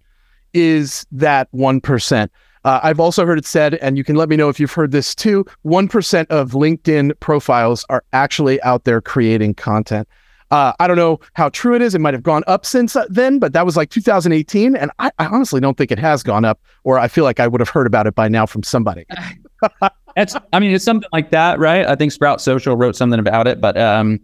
[0.54, 2.28] is that 1%.
[2.64, 4.92] Uh, I've also heard it said, and you can let me know if you've heard
[4.92, 10.06] this too 1% of LinkedIn profiles are actually out there creating content.
[10.52, 11.94] Uh, I don't know how true it is.
[11.94, 14.76] It might have gone up since then, but that was like 2018.
[14.76, 17.48] And I, I honestly don't think it has gone up, or I feel like I
[17.48, 19.06] would have heard about it by now from somebody.
[20.16, 21.86] It's, I mean, it's something like that, right?
[21.86, 24.20] I think Sprout Social wrote something about it, but um,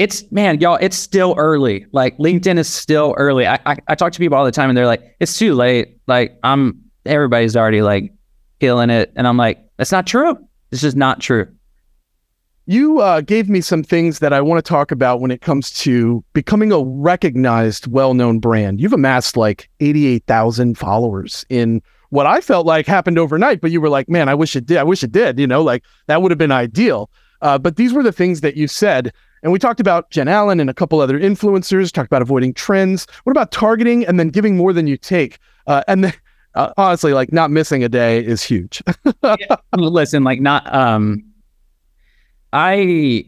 [0.00, 1.84] it's man, y'all, it's still early.
[1.92, 3.46] Like LinkedIn is still early.
[3.46, 5.98] I, I I talk to people all the time, and they're like, "It's too late."
[6.06, 8.10] Like I'm, everybody's already like
[8.60, 10.38] killing it, and I'm like, "That's not true.
[10.70, 11.48] This is not true."
[12.64, 15.70] You uh, gave me some things that I want to talk about when it comes
[15.80, 18.80] to becoming a recognized, well known brand.
[18.80, 23.90] You've amassed like 88,000 followers in what I felt like happened overnight, but you were
[23.90, 24.78] like, man, I wish it did.
[24.78, 25.38] I wish it did.
[25.38, 27.10] You know, like that would have been ideal.
[27.42, 29.12] Uh, but these were the things that you said.
[29.42, 33.06] And we talked about Jen Allen and a couple other influencers, talked about avoiding trends.
[33.24, 35.38] What about targeting and then giving more than you take?
[35.66, 36.12] Uh, and then,
[36.54, 38.82] uh, honestly, like not missing a day is huge.
[39.76, 41.24] Listen, like not um
[42.52, 43.26] I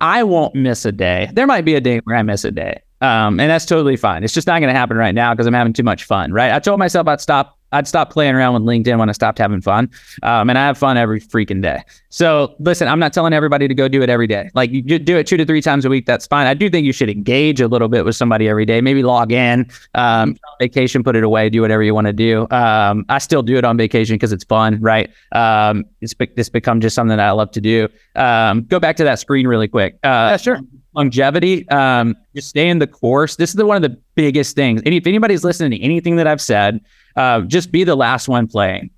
[0.00, 1.30] I won't miss a day.
[1.32, 2.82] There might be a day where I miss a day.
[3.00, 4.24] Um, and that's totally fine.
[4.24, 6.52] It's just not going to happen right now because I'm having too much fun, right?
[6.52, 7.57] I told myself I'd stop.
[7.72, 9.90] I'd stop playing around with LinkedIn when I stopped having fun,
[10.22, 11.82] um, and I have fun every freaking day.
[12.08, 14.50] So listen, I'm not telling everybody to go do it every day.
[14.54, 16.06] Like you do it two to three times a week.
[16.06, 16.46] That's fine.
[16.46, 18.80] I do think you should engage a little bit with somebody every day.
[18.80, 22.46] Maybe log in, um, vacation, put it away, do whatever you want to do.
[22.50, 25.10] Um, I still do it on vacation because it's fun, right?
[25.32, 27.88] Um, it's be- it's become just something that I love to do.
[28.14, 29.94] Um, go back to that screen really quick.
[30.02, 30.60] Uh, yeah, sure.
[30.98, 33.36] Longevity um just stay in the course.
[33.36, 34.82] This is the, one of the biggest things.
[34.84, 36.80] And if anybody's listening to anything that i've said
[37.16, 38.90] uh just be the last one playing.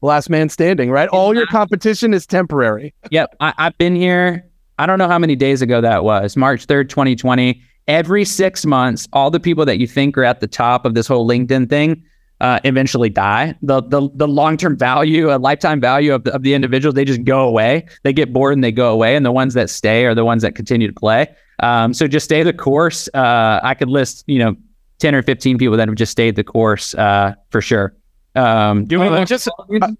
[0.00, 1.08] Last man standing, right?
[1.10, 2.92] All your competition is temporary.
[3.10, 3.36] yep.
[3.40, 6.88] I, i've been here i don't know how many days ago that was march 3rd
[6.88, 10.94] 2020 every six months all the people that you think are at the top of
[10.94, 12.02] this whole linkedin thing
[12.42, 13.54] uh, eventually die.
[13.62, 17.04] The the the long term value, a lifetime value of the, of the individuals, they
[17.04, 17.86] just go away.
[18.02, 19.14] They get bored and they go away.
[19.16, 21.28] And the ones that stay are the ones that continue to play.
[21.60, 23.08] Um, so just stay the course.
[23.14, 24.56] Uh, I could list you know
[24.98, 27.94] ten or fifteen people that have just stayed the course uh, for sure.
[28.34, 29.92] Um, do Uh, just uh,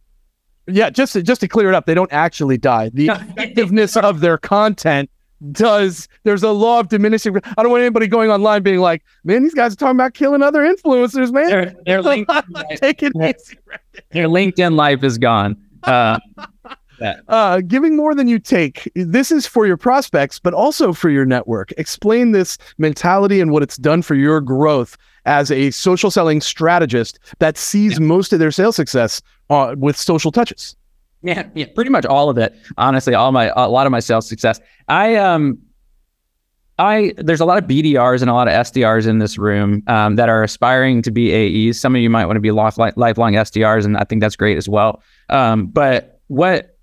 [0.66, 2.90] yeah, just to, just to clear it up, they don't actually die.
[2.92, 5.10] The effectiveness of their content
[5.50, 7.36] does there's a law of diminishing.
[7.56, 10.42] I don't want anybody going online being like, "Man, these guys are talking about killing
[10.42, 12.28] other influencers, man." Their, their, link,
[12.76, 13.58] Take it their, easy.
[14.10, 15.56] their LinkedIn life is gone.
[15.82, 16.18] Uh,
[17.28, 18.90] Uh, giving more than you take.
[18.94, 21.72] This is for your prospects, but also for your network.
[21.76, 27.18] Explain this mentality and what it's done for your growth as a social selling strategist
[27.40, 30.76] that sees most of their sales success uh, with social touches.
[31.22, 32.54] Yeah, yeah, pretty much all of it.
[32.76, 34.60] Honestly, all my a lot of my sales success.
[34.88, 35.58] I um
[36.78, 40.16] I there's a lot of BDRs and a lot of SDRs in this room um,
[40.16, 41.78] that are aspiring to be AEs.
[41.78, 44.56] Some of you might want to be life, lifelong SDRs, and I think that's great
[44.56, 45.02] as well.
[45.28, 46.76] Um, but what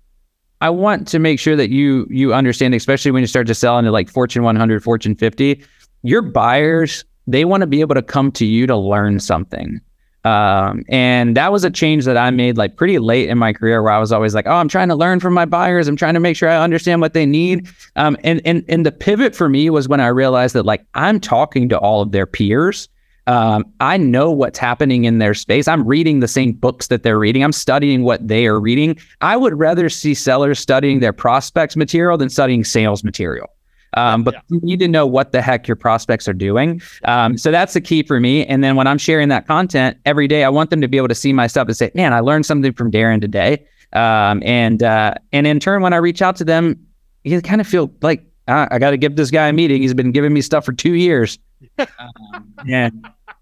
[0.62, 3.78] I want to make sure that you you understand, especially when you start to sell
[3.78, 5.62] into like Fortune 100, Fortune 50,
[6.02, 9.80] your buyers they want to be able to come to you to learn something.
[10.24, 13.82] Um, and that was a change that I made like pretty late in my career
[13.82, 15.88] where I was always like, oh, I'm trying to learn from my buyers.
[15.88, 17.68] I'm trying to make sure I understand what they need.
[17.96, 21.20] Um, and, and, and the pivot for me was when I realized that like I'm
[21.20, 22.88] talking to all of their peers.
[23.26, 25.68] Um, I know what's happening in their space.
[25.68, 27.44] I'm reading the same books that they're reading.
[27.44, 28.98] I'm studying what they are reading.
[29.20, 33.48] I would rather see sellers studying their prospects material than studying sales material.
[33.94, 34.40] Um, but yeah.
[34.48, 36.80] you need to know what the heck your prospects are doing.
[37.04, 38.46] Um, so that's the key for me.
[38.46, 41.08] And then when I'm sharing that content every day, I want them to be able
[41.08, 44.82] to see my stuff and say, "Man, I learned something from Darren today." Um, and
[44.82, 46.78] uh, and in turn, when I reach out to them,
[47.24, 49.82] you kind of feel like ah, I got to give this guy a meeting.
[49.82, 51.38] He's been giving me stuff for two years.
[51.78, 52.88] Um, yeah,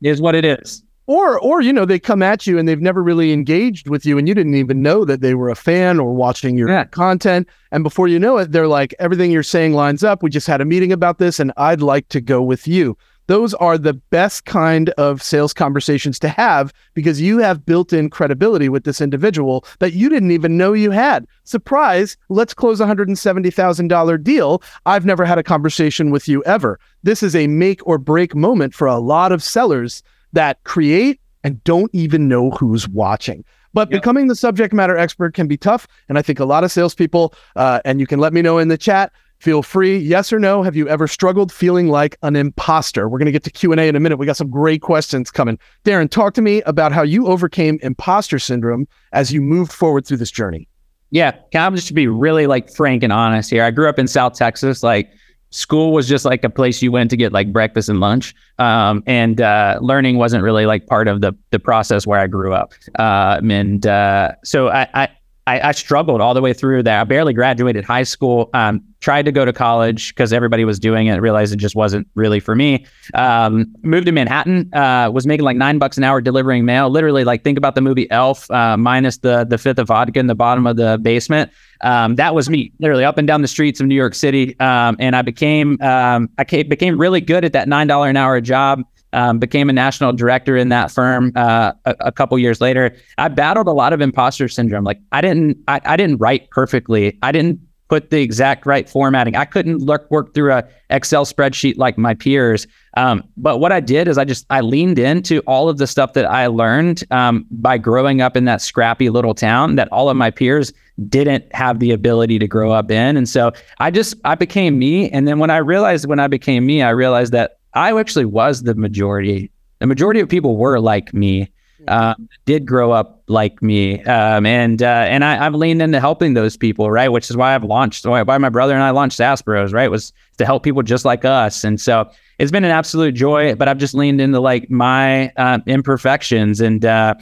[0.03, 3.03] is what it is or or you know they come at you and they've never
[3.03, 6.15] really engaged with you and you didn't even know that they were a fan or
[6.15, 6.85] watching your yeah.
[6.85, 7.49] content.
[7.73, 10.23] And before you know it they're like everything you're saying lines up.
[10.23, 12.97] We just had a meeting about this and I'd like to go with you.
[13.27, 18.71] Those are the best kind of sales conversations to have because you have built-in credibility
[18.71, 21.27] with this individual that you didn't even know you had.
[21.45, 24.63] Surprise let's close a $170,000 deal.
[24.87, 26.81] I've never had a conversation with you ever.
[27.03, 31.63] This is a make or break moment for a lot of sellers that create and
[31.65, 33.45] don't even know who's watching.
[33.75, 34.01] But yep.
[34.01, 35.87] becoming the subject matter expert can be tough.
[36.09, 38.69] And I think a lot of salespeople, uh, and you can let me know in
[38.69, 39.99] the chat, feel free.
[39.99, 40.63] Yes or no?
[40.63, 43.09] Have you ever struggled feeling like an imposter?
[43.09, 44.19] We're going to get to Q&A in a minute.
[44.19, 45.59] We got some great questions coming.
[45.85, 50.17] Darren, talk to me about how you overcame imposter syndrome as you moved forward through
[50.17, 50.69] this journey.
[51.11, 53.65] Yeah, can I just to be really like frank and honest here?
[53.65, 55.11] I grew up in South Texas, like
[55.51, 59.03] school was just like a place you went to get like breakfast and lunch um,
[59.07, 62.73] and uh, learning wasn't really like part of the the process where i grew up
[62.99, 65.09] uh, and uh, so I, I
[65.49, 67.01] I, I, struggled all the way through that.
[67.01, 68.51] I barely graduated high school.
[68.53, 71.17] Um, tried to go to college because everybody was doing it.
[71.17, 72.85] Realized it just wasn't really for me.
[73.15, 74.73] Um, moved to Manhattan.
[74.75, 76.91] Uh, was making like nine bucks an hour delivering mail.
[76.91, 80.27] Literally, like think about the movie Elf uh, minus the the fifth of vodka in
[80.27, 81.51] the bottom of the basement.
[81.81, 84.59] Um, that was me, literally up and down the streets of New York City.
[84.61, 88.41] Um, and I became um, I became really good at that nine dollar an hour
[88.41, 92.95] job um, became a national director in that firm uh, a, a, couple years later.
[93.17, 94.85] I battled a lot of imposter syndrome.
[94.85, 97.19] Like I didn't, I, I didn't write perfectly.
[97.23, 99.35] I didn't put the exact right formatting.
[99.35, 102.67] I couldn't look, work through a Excel spreadsheet like my peers.
[102.97, 106.13] Um, but what I did is I just I leaned into all of the stuff
[106.13, 110.17] that I learned um, by growing up in that scrappy little town that all of
[110.17, 110.73] my peers
[111.09, 113.17] didn't have the ability to grow up in.
[113.17, 115.11] And so I just I became me.
[115.11, 118.65] And then when I realized when I became me, I realized that I actually was
[118.65, 119.53] the majority.
[119.79, 121.49] The majority of people were like me,
[121.87, 122.15] uh,
[122.45, 126.57] did grow up like me, um, and uh, and I, have leaned into helping those
[126.57, 127.09] people, right?
[127.09, 129.89] Which is why I've launched, why, why my brother and I launched SaaS Bros, right?
[129.89, 132.11] Was to help people just like us, and so
[132.41, 133.55] it's been an absolute joy.
[133.55, 137.15] But I've just leaned into like my uh, imperfections, and uh,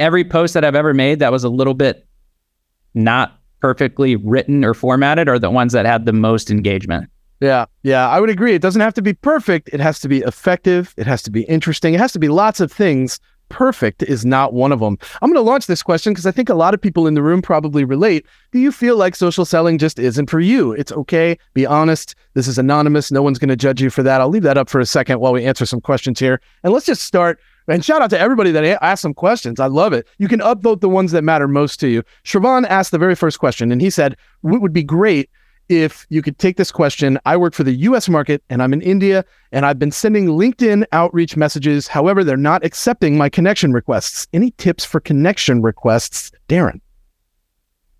[0.00, 2.06] every post that I've ever made that was a little bit
[2.94, 7.10] not perfectly written or formatted are the ones that had the most engagement.
[7.40, 8.54] Yeah, yeah, I would agree.
[8.54, 9.70] It doesn't have to be perfect.
[9.72, 10.92] It has to be effective.
[10.96, 11.94] It has to be interesting.
[11.94, 13.20] It has to be lots of things.
[13.48, 14.98] Perfect is not one of them.
[15.22, 17.22] I'm going to launch this question because I think a lot of people in the
[17.22, 18.26] room probably relate.
[18.52, 20.72] Do you feel like social selling just isn't for you?
[20.72, 21.38] It's okay.
[21.54, 22.14] Be honest.
[22.34, 23.10] This is anonymous.
[23.10, 24.20] No one's going to judge you for that.
[24.20, 26.42] I'll leave that up for a second while we answer some questions here.
[26.62, 27.40] And let's just start.
[27.68, 29.60] And shout out to everybody that asked some questions.
[29.60, 30.06] I love it.
[30.18, 32.02] You can upvote the ones that matter most to you.
[32.24, 35.30] Shravan asked the very first question, and he said, What would be great
[35.68, 37.18] if you could take this question.
[37.24, 40.84] I work for the US market and I'm in India and I've been sending LinkedIn
[40.92, 41.86] outreach messages.
[41.86, 44.26] However, they're not accepting my connection requests.
[44.32, 46.80] Any tips for connection requests, Darren?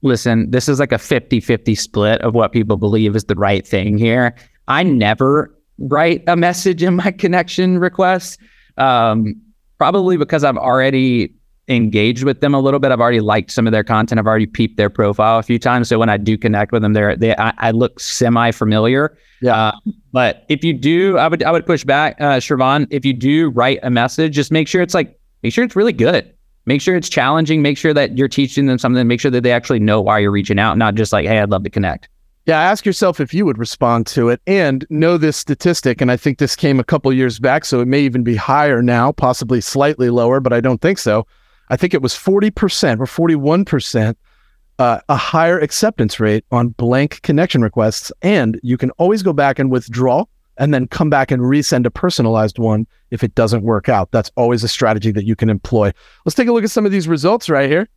[0.03, 3.67] Listen, this is like a 50 50 split of what people believe is the right
[3.67, 4.35] thing here.
[4.69, 8.39] I never write a message in my connection requests,
[8.77, 9.35] um,
[9.79, 11.35] probably because I've already
[11.69, 12.93] engaged with them a little bit.
[12.93, 14.19] I've already liked some of their content.
[14.19, 15.89] I've already peeped their profile a few times.
[15.89, 19.17] So when I do connect with them, they're, they I, I look semi familiar.
[19.41, 19.57] Yeah.
[19.57, 19.73] Uh,
[20.13, 22.87] but if you do, I would I would push back, uh, Shravan.
[22.91, 25.93] If you do write a message, just make sure it's like make sure it's really
[25.93, 26.33] good.
[26.67, 27.63] Make sure it's challenging.
[27.63, 29.07] Make sure that you're teaching them something.
[29.07, 31.51] Make sure that they actually know why you're reaching out, not just like, hey, I'd
[31.51, 32.09] love to connect.
[32.45, 36.01] Yeah, ask yourself if you would respond to it and know this statistic.
[36.01, 38.83] And I think this came a couple years back, so it may even be higher
[38.83, 41.27] now, possibly slightly lower, but I don't think so.
[41.71, 44.17] I think it was 40% or 41%,
[44.79, 48.13] uh, a higher acceptance rate on blank connection requests.
[48.23, 50.25] And you can always go back and withdraw
[50.57, 54.11] and then come back and resend a personalized one if it doesn't work out.
[54.11, 55.93] That's always a strategy that you can employ.
[56.25, 57.89] Let's take a look at some of these results right here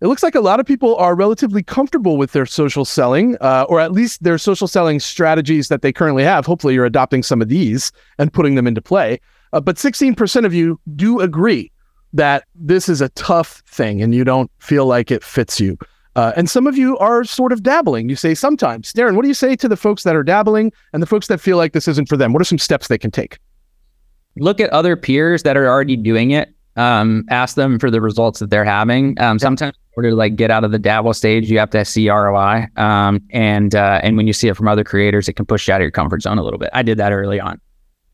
[0.00, 3.66] it looks like a lot of people are relatively comfortable with their social selling, uh,
[3.68, 6.46] or at least their social selling strategies that they currently have.
[6.46, 9.20] Hopefully, you're adopting some of these and putting them into play.
[9.52, 11.72] Uh, but 16% of you do agree
[12.12, 15.78] that this is a tough thing and you don't feel like it fits you.
[16.16, 18.08] Uh, and some of you are sort of dabbling.
[18.08, 18.92] You say sometimes.
[18.92, 21.40] Darren, what do you say to the folks that are dabbling and the folks that
[21.40, 22.32] feel like this isn't for them?
[22.32, 23.38] What are some steps they can take?
[24.36, 26.52] Look at other peers that are already doing it.
[26.76, 29.20] Um, ask them for the results that they're having.
[29.20, 32.08] Um, sometimes order to like get out of the dabble stage, you have to see
[32.08, 32.68] ROI.
[32.76, 35.74] Um, and uh, and when you see it from other creators, it can push you
[35.74, 36.70] out of your comfort zone a little bit.
[36.72, 37.60] I did that early on.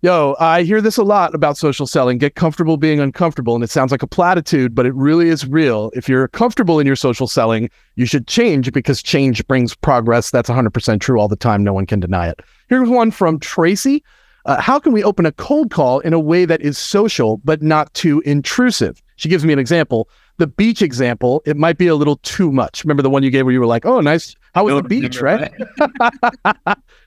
[0.04, 2.18] Yo, I hear this a lot about social selling.
[2.18, 3.54] Get comfortable being uncomfortable.
[3.54, 5.90] And it sounds like a platitude, but it really is real.
[5.94, 10.30] If you're comfortable in your social selling, you should change because change brings progress.
[10.30, 11.64] That's 100% true all the time.
[11.64, 12.40] No one can deny it.
[12.68, 14.04] Here's one from Tracy.
[14.44, 17.62] Uh, how can we open a cold call in a way that is social but
[17.62, 19.02] not too intrusive?
[19.16, 22.84] She gives me an example the beach example, it might be a little too much.
[22.84, 24.34] Remember the one you gave where you were like, "Oh, nice.
[24.52, 25.52] How was no, the beach?" Right.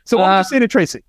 [0.05, 1.03] so, what uh, would you say to Tracy?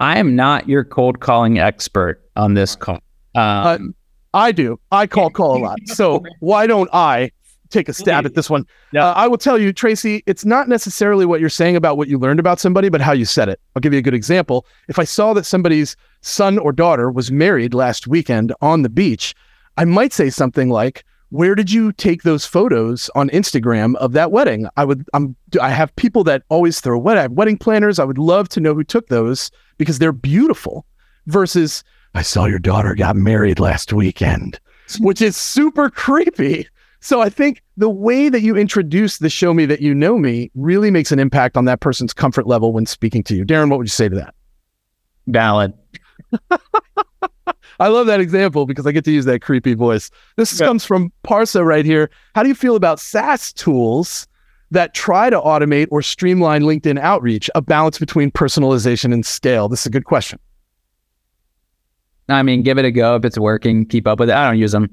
[0.00, 3.00] I am not your cold calling expert on this call.
[3.34, 3.40] Uh,
[3.78, 3.94] um,
[4.34, 4.80] uh, I do.
[4.90, 5.78] I call call a lot.
[5.86, 7.30] So why don't I
[7.68, 8.64] take a stab at this one?
[8.94, 10.22] Uh, I will tell you, Tracy.
[10.26, 13.24] It's not necessarily what you're saying about what you learned about somebody, but how you
[13.24, 13.60] said it.
[13.76, 14.66] I'll give you a good example.
[14.88, 19.34] If I saw that somebody's son or daughter was married last weekend on the beach
[19.80, 24.32] I might say something like, where did you take those photos on Instagram of that
[24.32, 24.68] wedding?
[24.76, 27.98] I would, I'm, I have people that always throw wed- I have wedding planners.
[27.98, 30.84] I would love to know who took those because they're beautiful
[31.26, 34.58] versus I saw your daughter got married last weekend,
[35.00, 36.68] which is super creepy.
[37.00, 40.50] So I think the way that you introduce the show me that you know me
[40.54, 43.44] really makes an impact on that person's comfort level when speaking to you.
[43.44, 44.34] Darren, what would you say to that?
[45.28, 45.72] Valid.
[47.80, 50.10] I love that example because I get to use that creepy voice.
[50.36, 50.66] This yeah.
[50.66, 52.10] comes from Parsa right here.
[52.34, 54.26] How do you feel about SaaS tools
[54.70, 59.68] that try to automate or streamline LinkedIn outreach, a balance between personalization and scale?
[59.68, 60.38] This is a good question.
[62.28, 63.16] I mean, give it a go.
[63.16, 64.36] If it's working, keep up with it.
[64.36, 64.88] I don't use them.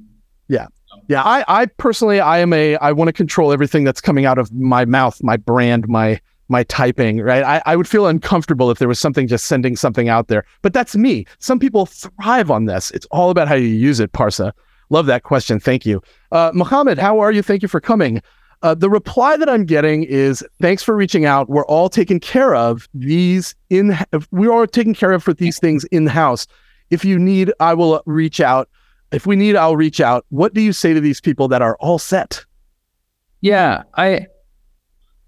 [0.47, 0.67] Yeah.
[1.07, 1.21] Yeah.
[1.23, 4.51] I, I personally, I am a, I want to control everything that's coming out of
[4.53, 7.43] my mouth, my brand, my, my typing, right?
[7.43, 10.45] I, I would feel uncomfortable if there was something just sending something out there.
[10.61, 11.25] But that's me.
[11.39, 12.91] Some people thrive on this.
[12.91, 14.51] It's all about how you use it, Parsa.
[14.89, 15.59] Love that question.
[15.59, 16.01] Thank you.
[16.31, 17.41] Uh, Mohammed, how are you?
[17.41, 18.21] Thank you for coming.
[18.63, 21.49] Uh, the reply that I'm getting is thanks for reaching out.
[21.49, 23.97] We're all taken care of these in,
[24.31, 26.47] we're taken care of for these things in house.
[26.89, 28.69] If you need, I will reach out.
[29.11, 30.25] If we need, I'll reach out.
[30.29, 32.43] What do you say to these people that are all set?
[33.41, 34.27] Yeah, I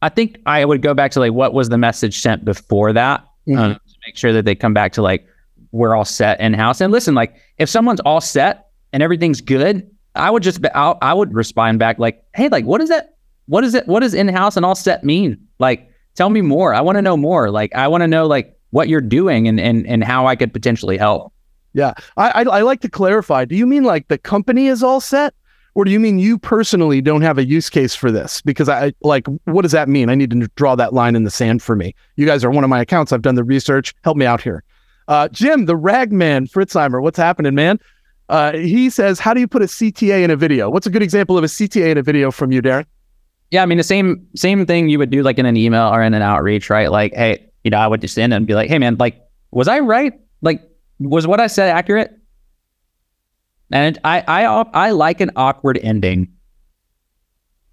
[0.02, 3.22] I think I would go back to like what was the message sent before that
[3.48, 3.60] mm-hmm.
[3.60, 5.28] um, to make sure that they come back to like
[5.72, 6.82] we're all set in house.
[6.82, 11.14] And listen, like if someone's all set and everything's good, I would just I, I
[11.14, 13.16] would respond back like, hey, like what is that?
[13.48, 13.88] What is it?
[13.88, 15.38] What does in house and all set mean?
[15.58, 16.74] Like, tell me more.
[16.74, 17.50] I want to know more.
[17.50, 20.54] Like, I want to know like what you're doing and and and how I could
[20.54, 21.34] potentially help.
[21.74, 23.46] Yeah, I, I I like to clarify.
[23.46, 25.34] Do you mean like the company is all set?
[25.76, 28.42] Or do you mean you personally don't have a use case for this?
[28.42, 30.10] Because I like, what does that mean?
[30.10, 31.94] I need to draw that line in the sand for me.
[32.16, 33.12] You guys are one of my accounts.
[33.12, 33.94] I've done the research.
[34.04, 34.64] Help me out here.
[35.08, 37.80] Uh, Jim, the ragman, Fritzheimer, what's happening, man?
[38.30, 40.70] Uh, he says, how do you put a CTA in a video?
[40.70, 42.86] What's a good example of a CTA in a video from you, Darren?
[43.52, 46.04] Yeah, I mean the same same thing you would do like in an email or
[46.04, 46.92] in an outreach, right?
[46.92, 49.68] Like, hey, you know, I would just end and be like, hey, man, like, was
[49.68, 50.14] I right?
[50.44, 50.62] Like,
[51.00, 52.16] was what I said accurate?
[53.72, 54.44] And I, I,
[54.74, 56.32] I like an awkward ending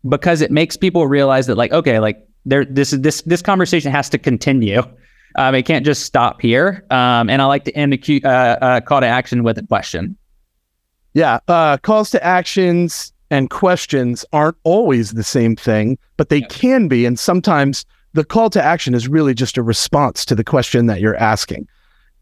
[0.09, 3.91] because it makes people realize that like, okay, like there, this is this, this conversation
[3.93, 4.83] has to continue.
[5.37, 6.85] Um, it can't just stop here.
[6.91, 10.17] Um, and I like to end a uh, uh, call to action with a question.
[11.15, 11.41] Yeah.
[11.49, 16.47] Uh, calls to actions and questions aren't always the same thing, but they yeah.
[16.49, 17.07] can be.
[17.07, 21.01] And sometimes the call to action is really just a response to the question that
[21.01, 21.69] you're asking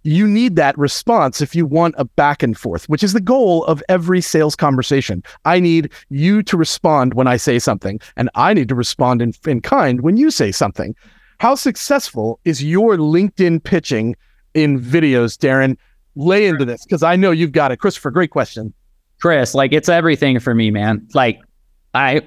[0.05, 3.65] you need that response if you want a back and forth, which is the goal
[3.65, 5.23] of every sales conversation.
[5.45, 9.33] I need you to respond when I say something, and I need to respond in,
[9.47, 10.95] in kind when you say something.
[11.39, 14.15] How successful is your LinkedIn pitching
[14.53, 15.77] in videos, Darren?
[16.17, 17.79] Lay into this because I know you've got it.
[17.79, 18.73] Christopher, great question.
[19.21, 21.09] Chris, like it's everything for me, man.
[21.13, 21.41] Like
[21.93, 22.23] I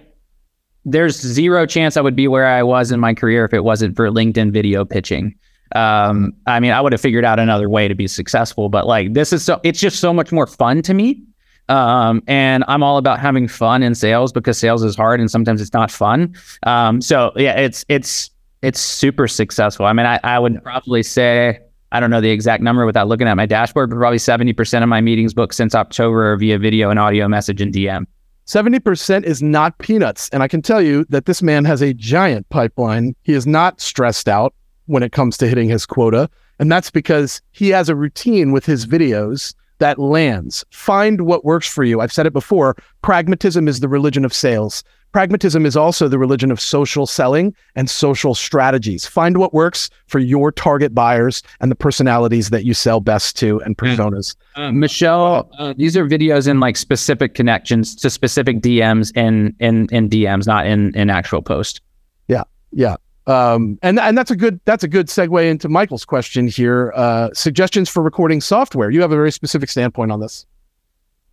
[0.84, 3.96] there's zero chance I would be where I was in my career if it wasn't
[3.96, 5.36] for LinkedIn video pitching.
[5.76, 9.14] Um, I mean, I would have figured out another way to be successful, but like
[9.14, 11.24] this is so it's just so much more fun to me.
[11.70, 15.62] Um, and I'm all about having fun in sales because sales is hard and sometimes
[15.62, 16.34] it's not fun.
[16.64, 18.30] Um, so yeah, it's it's
[18.62, 19.86] it's super successful.
[19.86, 21.60] I mean, I, I would probably say
[21.92, 24.90] I don't know the exact number without looking at my dashboard, but probably 70% of
[24.90, 28.06] my meetings booked since October are via video and audio message and DM.
[28.46, 30.30] 70% is not peanuts.
[30.30, 33.16] And I can tell you that this man has a giant pipeline.
[33.24, 34.54] He is not stressed out
[34.88, 36.30] when it comes to hitting his quota.
[36.60, 40.66] And that's because he has a routine with his videos that lands.
[40.72, 42.02] Find what works for you.
[42.02, 44.84] I've said it before pragmatism is the religion of sales.
[45.14, 49.06] Pragmatism is also the religion of social selling and social strategies.
[49.06, 53.62] Find what works for your target buyers and the personalities that you sell best to
[53.62, 54.36] and personas.
[54.56, 59.88] Uh, Michelle, uh, these are videos in like specific connections to specific DMs in in
[59.92, 61.82] in DMs, not in in actual post.
[62.28, 62.98] Yeah, yeah.
[63.28, 66.94] Um, and and that's a good that's a good segue into Michael's question here.
[66.96, 68.90] Uh, suggestions for recording software.
[68.90, 70.46] You have a very specific standpoint on this.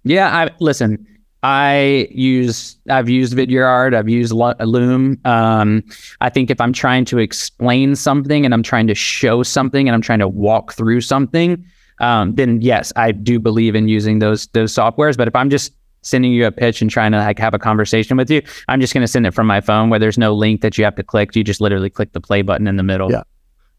[0.02, 1.06] Yeah, I listen.
[1.44, 5.20] I use I've used Vidyard, I've used Loom.
[5.24, 5.84] Um,
[6.20, 9.94] I think if I'm trying to explain something and I'm trying to show something and
[9.94, 11.62] I'm trying to walk through something,
[12.00, 15.16] um, then yes, I do believe in using those those softwares.
[15.16, 15.72] But if I'm just
[16.04, 18.94] sending you a pitch and trying to like have a conversation with you, I'm just
[18.94, 21.02] going to send it from my phone where there's no link that you have to
[21.02, 21.34] click.
[21.34, 23.10] You just literally click the play button in the middle.
[23.10, 23.22] Yeah.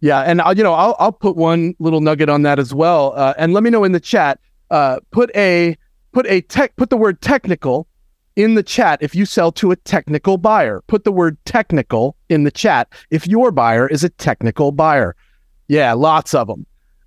[0.02, 0.22] Yeah.
[0.22, 3.14] And I'll, you know, I'll, I'll put one little nugget on that as well.
[3.16, 5.78] Uh, and let me know in the chat, uh, put a,
[6.12, 7.88] put a tech, put the word technical
[8.36, 10.84] in the chat if you sell to a technical buyer.
[10.88, 15.16] Put the word technical in the chat if your buyer is a technical buyer.
[15.68, 16.66] Yeah, lots of them.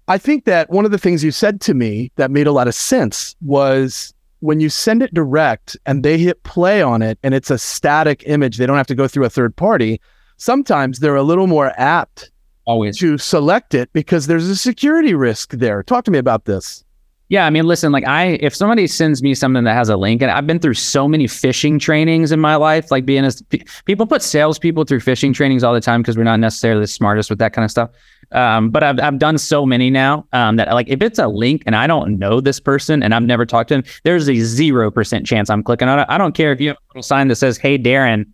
[0.09, 2.67] I think that one of the things you said to me that made a lot
[2.67, 7.35] of sense was when you send it direct and they hit play on it and
[7.35, 10.01] it's a static image, they don't have to go through a third party.
[10.37, 12.31] Sometimes they're a little more apt
[12.65, 15.83] always to select it because there's a security risk there.
[15.83, 16.85] Talk to me about this.
[17.31, 20.23] Yeah, I mean, listen, like I, if somebody sends me something that has a link,
[20.23, 23.43] and I've been through so many phishing trainings in my life, like being as
[23.85, 27.29] people put salespeople through phishing trainings all the time because we're not necessarily the smartest
[27.29, 27.91] with that kind of stuff.
[28.33, 31.63] Um, but I've I've done so many now um, that like if it's a link
[31.65, 34.91] and I don't know this person and I've never talked to him, there's a zero
[34.91, 36.07] percent chance I'm clicking on it.
[36.09, 38.27] I don't care if you have a little sign that says "Hey Darren,"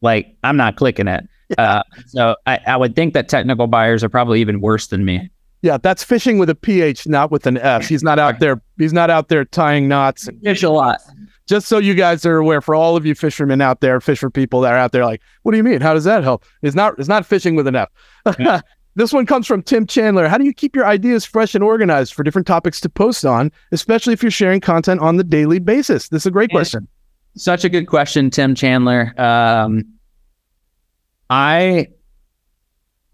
[0.00, 1.28] like I'm not clicking it.
[1.58, 5.30] Uh, so I, I would think that technical buyers are probably even worse than me.
[5.62, 7.86] Yeah, that's fishing with a PH, not with an F.
[7.86, 8.60] He's not out there.
[8.78, 10.28] He's not out there tying knots.
[10.42, 11.00] Fish a lot.
[11.46, 14.60] Just so you guys are aware, for all of you fishermen out there, fisher people
[14.62, 15.80] that are out there, like, what do you mean?
[15.80, 16.44] How does that help?
[16.62, 16.98] It's not.
[16.98, 17.90] It's not fishing with an F.
[18.94, 20.28] This one comes from Tim Chandler.
[20.28, 23.50] How do you keep your ideas fresh and organized for different topics to post on,
[23.72, 26.08] especially if you're sharing content on the daily basis?
[26.08, 26.86] This is a great question.
[27.34, 29.14] Such a good question, Tim Chandler.
[29.18, 29.84] Um,
[31.30, 31.88] I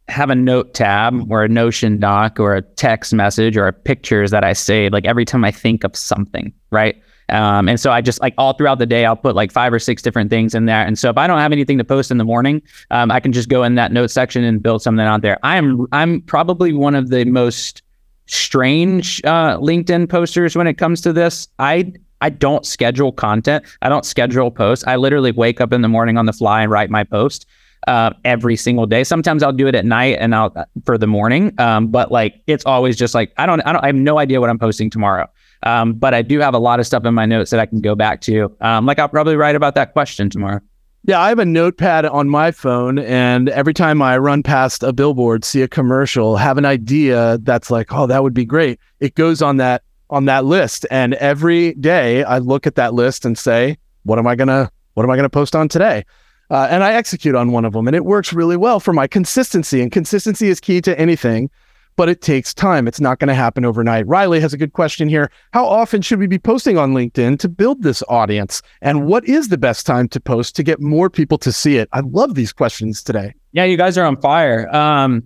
[0.09, 4.31] have a note tab or a Notion doc or a text message or a pictures
[4.33, 6.97] that I save like every time I think of something, right?
[7.31, 9.79] Um, and so I just like all throughout the day, I'll put like five or
[9.79, 10.85] six different things in there.
[10.85, 13.33] And so if I don't have anything to post in the morning, um, I can
[13.33, 15.39] just go in that note section and build something out there.
[15.43, 17.83] I'm I'm probably one of the most
[18.27, 21.49] strange uh, LinkedIn posters when it comes to this.
[21.59, 23.65] I I don't schedule content.
[23.83, 24.85] I don't schedule posts.
[24.87, 27.47] I literally wake up in the morning on the fly and write my post
[27.87, 29.05] uh, every single day.
[29.05, 30.53] Sometimes I'll do it at night and I'll
[30.85, 31.55] for the morning.
[31.59, 34.41] Um, but like it's always just like I don't I don't I have no idea
[34.41, 35.29] what I'm posting tomorrow.
[35.63, 37.81] Um, but I do have a lot of stuff in my notes that I can
[37.81, 38.55] go back to.
[38.61, 40.61] Um, like I'll probably write about that question tomorrow.
[41.05, 44.93] Yeah, I have a notepad on my phone, and every time I run past a
[44.93, 48.79] billboard, see a commercial, have an idea that's like, oh, that would be great.
[49.01, 53.25] It goes on that on that list, and every day I look at that list
[53.25, 56.05] and say, what am I gonna what am I gonna post on today?
[56.51, 59.07] Uh, and I execute on one of them, and it works really well for my
[59.07, 59.81] consistency.
[59.81, 61.51] And consistency is key to anything,
[61.99, 62.87] but it takes time.
[62.87, 64.07] It's not going to happen overnight.
[64.07, 65.33] Riley has a good question here.
[65.53, 68.63] How often should we be posting on LinkedIn to build this audience?
[68.81, 71.89] And what is the best time to post to get more people to see it?
[71.93, 73.35] I love these questions today.
[73.51, 74.73] Yeah, you guys are on fire.
[74.73, 75.25] Um,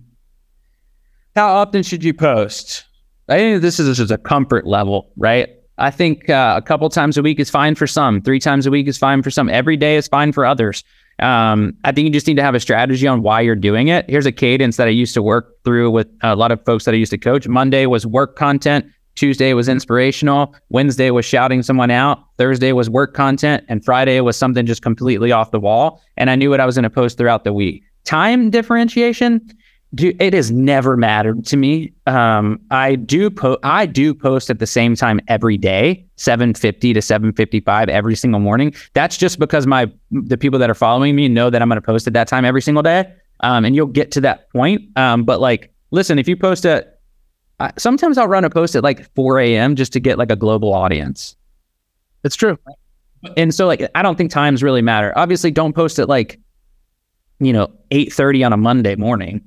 [1.35, 2.85] how often should you post?
[3.29, 5.49] I think this is just a comfort level, right?
[5.77, 8.19] I think uh, a couple times a week is fine for some.
[8.19, 9.47] Three times a week is fine for some.
[9.47, 10.83] Every day is fine for others.
[11.19, 14.09] Um, I think you just need to have a strategy on why you're doing it.
[14.09, 16.93] Here's a cadence that I used to work through with a lot of folks that
[16.93, 17.47] I used to coach.
[17.47, 18.85] Monday was work content.
[19.15, 20.55] Tuesday was inspirational.
[20.69, 22.23] Wednesday was shouting someone out.
[22.37, 23.63] Thursday was work content.
[23.69, 26.01] And Friday was something just completely off the wall.
[26.17, 27.83] And I knew what I was going to post throughout the week.
[28.05, 29.39] Time differentiation,
[29.95, 31.93] do, it has never mattered to me.
[32.07, 37.01] Um, I do po- I do post at the same time every day, 750 to
[37.01, 38.73] 755 every single morning.
[38.93, 41.85] That's just because my the people that are following me know that I'm going to
[41.85, 43.11] post at that time every single day.
[43.41, 44.81] Um, and you'll get to that point.
[44.97, 47.01] Um, but like, listen, if you post at
[47.59, 49.75] uh, sometimes I'll run a post at like 4 a.m.
[49.75, 51.35] just to get like a global audience.
[52.23, 52.57] It's true.
[53.37, 55.13] And so like I don't think times really matter.
[55.15, 56.39] Obviously, don't post at like
[57.39, 59.41] you know 8:30 on a Monday morning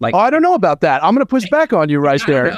[0.00, 1.02] like, oh, I don't know about that.
[1.02, 2.56] I'm going to push back on you right there.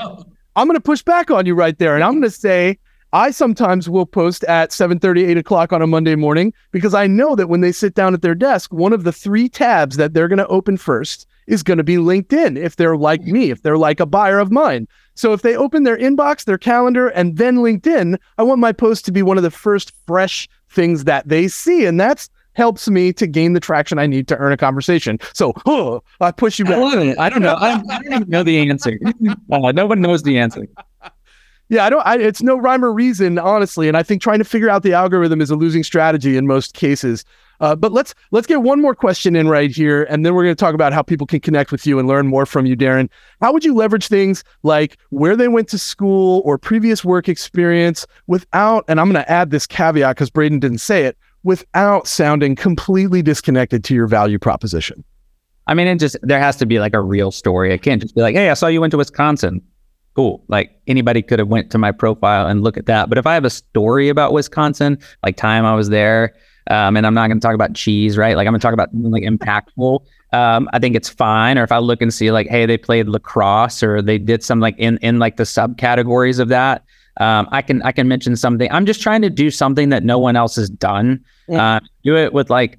[0.57, 2.79] I'm going to push back on you right there, and I'm going to say
[3.13, 7.35] I sometimes will post at 7:30, 8 o'clock on a Monday morning because I know
[7.35, 10.29] that when they sit down at their desk, one of the three tabs that they're
[10.29, 12.57] going to open first is going to be LinkedIn.
[12.57, 14.87] If they're like me, if they're like a buyer of mine.
[15.15, 19.05] So if they open their inbox, their calendar, and then LinkedIn, I want my post
[19.07, 22.31] to be one of the first fresh things that they see, and that's
[22.61, 25.19] helps me to gain the traction I need to earn a conversation.
[25.33, 26.77] So, oh, I push you back.
[26.77, 27.15] I.
[27.19, 27.57] I don't know.
[27.59, 28.99] I don't, I don't even know the answer.
[29.51, 30.67] Uh, no one knows the answer.
[31.71, 32.07] Yeah, I don't.
[32.07, 33.89] I, it's no rhyme or reason, honestly.
[33.89, 36.75] And I think trying to figure out the algorithm is a losing strategy in most
[36.75, 37.25] cases.
[37.61, 40.55] Uh, but let's let's get one more question in right here, and then we're going
[40.55, 43.09] to talk about how people can connect with you and learn more from you, Darren.
[43.41, 48.07] How would you leverage things like where they went to school or previous work experience
[48.27, 48.85] without?
[48.89, 53.23] And I'm going to add this caveat because Braden didn't say it without sounding completely
[53.23, 55.05] disconnected to your value proposition?
[55.67, 57.73] I mean, it just there has to be like a real story.
[57.73, 59.63] It can't just be like, "Hey, I saw you went to Wisconsin."
[60.17, 60.43] Cool.
[60.49, 63.09] Like anybody could have went to my profile and look at that.
[63.09, 66.35] But if I have a story about Wisconsin, like time I was there,
[66.69, 68.37] um, and I'm not going to talk about cheese, right?
[68.37, 70.05] Like I'm going to talk about like impactful.
[70.33, 71.59] Um, I think it's fine.
[71.59, 74.61] Or if I look and see like, hey, they played lacrosse or they did some
[74.61, 76.85] like in in like the subcategories of that,
[77.21, 78.71] um, I can I can mention something.
[78.73, 81.23] I'm just trying to do something that no one else has done.
[81.49, 81.77] Yeah.
[81.77, 82.79] Uh, do it with like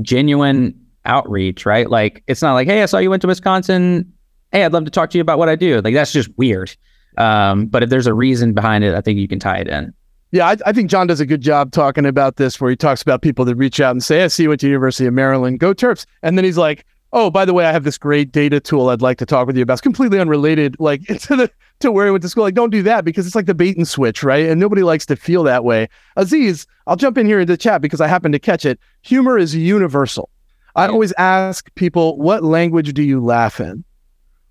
[0.00, 0.74] genuine
[1.04, 1.88] outreach, right?
[1.88, 4.10] Like it's not like, hey, I saw you went to Wisconsin.
[4.50, 5.80] Hey, I'd love to talk to you about what I do.
[5.82, 6.74] Like that's just weird.
[7.18, 9.92] Um, but if there's a reason behind it, I think you can tie it in.
[10.32, 13.00] Yeah, I, I, think John does a good job talking about this, where he talks
[13.00, 15.60] about people that reach out and say, "I see you went to University of Maryland,
[15.60, 18.60] go Terps," and then he's like, "Oh, by the way, I have this great data
[18.60, 21.50] tool I'd like to talk with you about." It's completely unrelated, like to the
[21.80, 22.44] to where I went to school.
[22.44, 24.48] Like, don't do that because it's like the bait and switch, right?
[24.48, 25.88] And nobody likes to feel that way.
[26.16, 28.78] Aziz, I'll jump in here in the chat because I happen to catch it.
[29.02, 30.30] Humor is universal.
[30.74, 33.82] I always ask people, what language do you laugh in?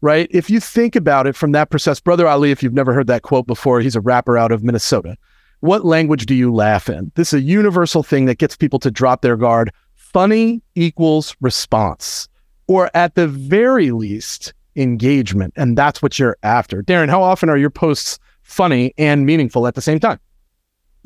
[0.01, 0.27] Right?
[0.31, 3.21] If you think about it from that process, Brother Ali, if you've never heard that
[3.21, 5.17] quote before, he's a rapper out of Minnesota.
[5.61, 7.11] What language do you laugh in?
[7.15, 9.71] This is a universal thing that gets people to drop their guard.
[9.95, 12.27] Funny equals response.
[12.67, 15.53] Or at the very least, engagement.
[15.55, 16.83] And that's what you're after.
[16.83, 20.19] Darren, how often are your posts funny and meaningful at the same time?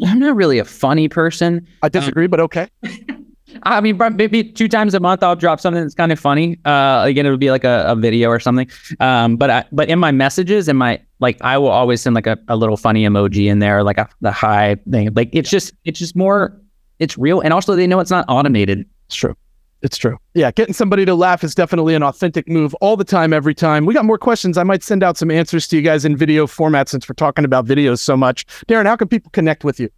[0.06, 1.68] I'm not really a funny person.
[1.82, 2.70] I disagree, um, but okay.
[3.64, 6.58] I mean, maybe two times a month I'll drop something that's kind of funny.
[6.66, 8.70] Uh, again, it would be like a, a video or something.
[9.00, 12.28] Um, but I, but in my messages, in my like, I will always send like
[12.28, 15.14] a, a little funny emoji in there, like a the hi thing.
[15.14, 16.58] Like it's just it's just more,
[17.00, 18.86] it's real, and also they know it's not automated.
[19.08, 19.36] It's true.
[19.82, 20.18] It's true.
[20.34, 23.86] Yeah, getting somebody to laugh is definitely an authentic move all the time, every time.
[23.86, 24.58] We got more questions.
[24.58, 27.46] I might send out some answers to you guys in video format since we're talking
[27.46, 28.46] about videos so much.
[28.68, 29.90] Darren, how can people connect with you?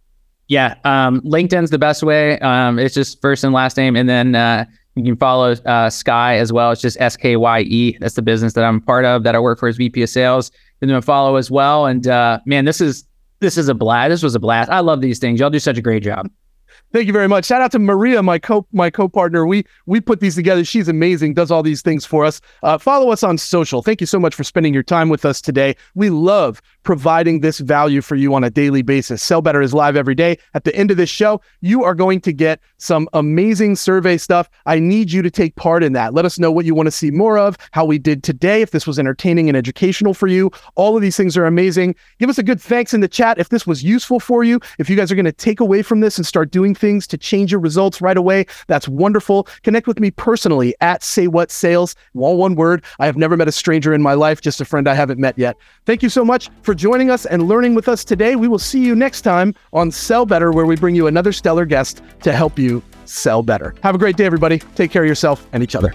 [0.46, 2.38] Yeah, um, LinkedIn's the best way.
[2.40, 6.36] Um, it's just first and last name, and then uh, you can follow uh, Skye
[6.36, 6.70] as well.
[6.70, 7.96] It's just S K Y E.
[8.00, 10.50] That's the business that I'm part of that I work for as VP of Sales.
[10.80, 11.86] And then follow as well.
[11.86, 13.04] And uh, man, this is
[13.38, 14.10] this is a blast.
[14.10, 14.68] This was a blast.
[14.70, 15.40] I love these things.
[15.40, 16.28] Y'all do such a great job.
[16.92, 17.46] Thank you very much.
[17.46, 19.46] Shout out to Maria, my co my co partner.
[19.46, 20.62] We we put these together.
[20.62, 21.32] She's amazing.
[21.32, 22.40] Does all these things for us.
[22.62, 23.82] Uh, follow us on social.
[23.82, 25.74] Thank you so much for spending your time with us today.
[25.94, 29.22] We love providing this value for you on a daily basis.
[29.22, 30.36] Sell Better is live every day.
[30.52, 34.50] At the end of this show, you are going to get some amazing survey stuff.
[34.66, 36.12] I need you to take part in that.
[36.12, 38.72] Let us know what you want to see more of, how we did today, if
[38.72, 40.50] this was entertaining and educational for you.
[40.74, 41.94] All of these things are amazing.
[42.18, 44.60] Give us a good thanks in the chat if this was useful for you.
[44.78, 47.16] If you guys are going to take away from this and start doing things to
[47.16, 49.46] change your results right away, that's wonderful.
[49.62, 51.94] Connect with me personally at Say What Sales.
[52.16, 52.84] All one word.
[52.98, 55.38] I have never met a stranger in my life, just a friend I haven't met
[55.38, 55.56] yet.
[55.86, 58.34] Thank you so much for for joining us and learning with us today.
[58.34, 61.66] We will see you next time on Sell Better, where we bring you another stellar
[61.66, 63.74] guest to help you sell better.
[63.82, 64.58] Have a great day, everybody.
[64.74, 65.92] Take care of yourself and each other.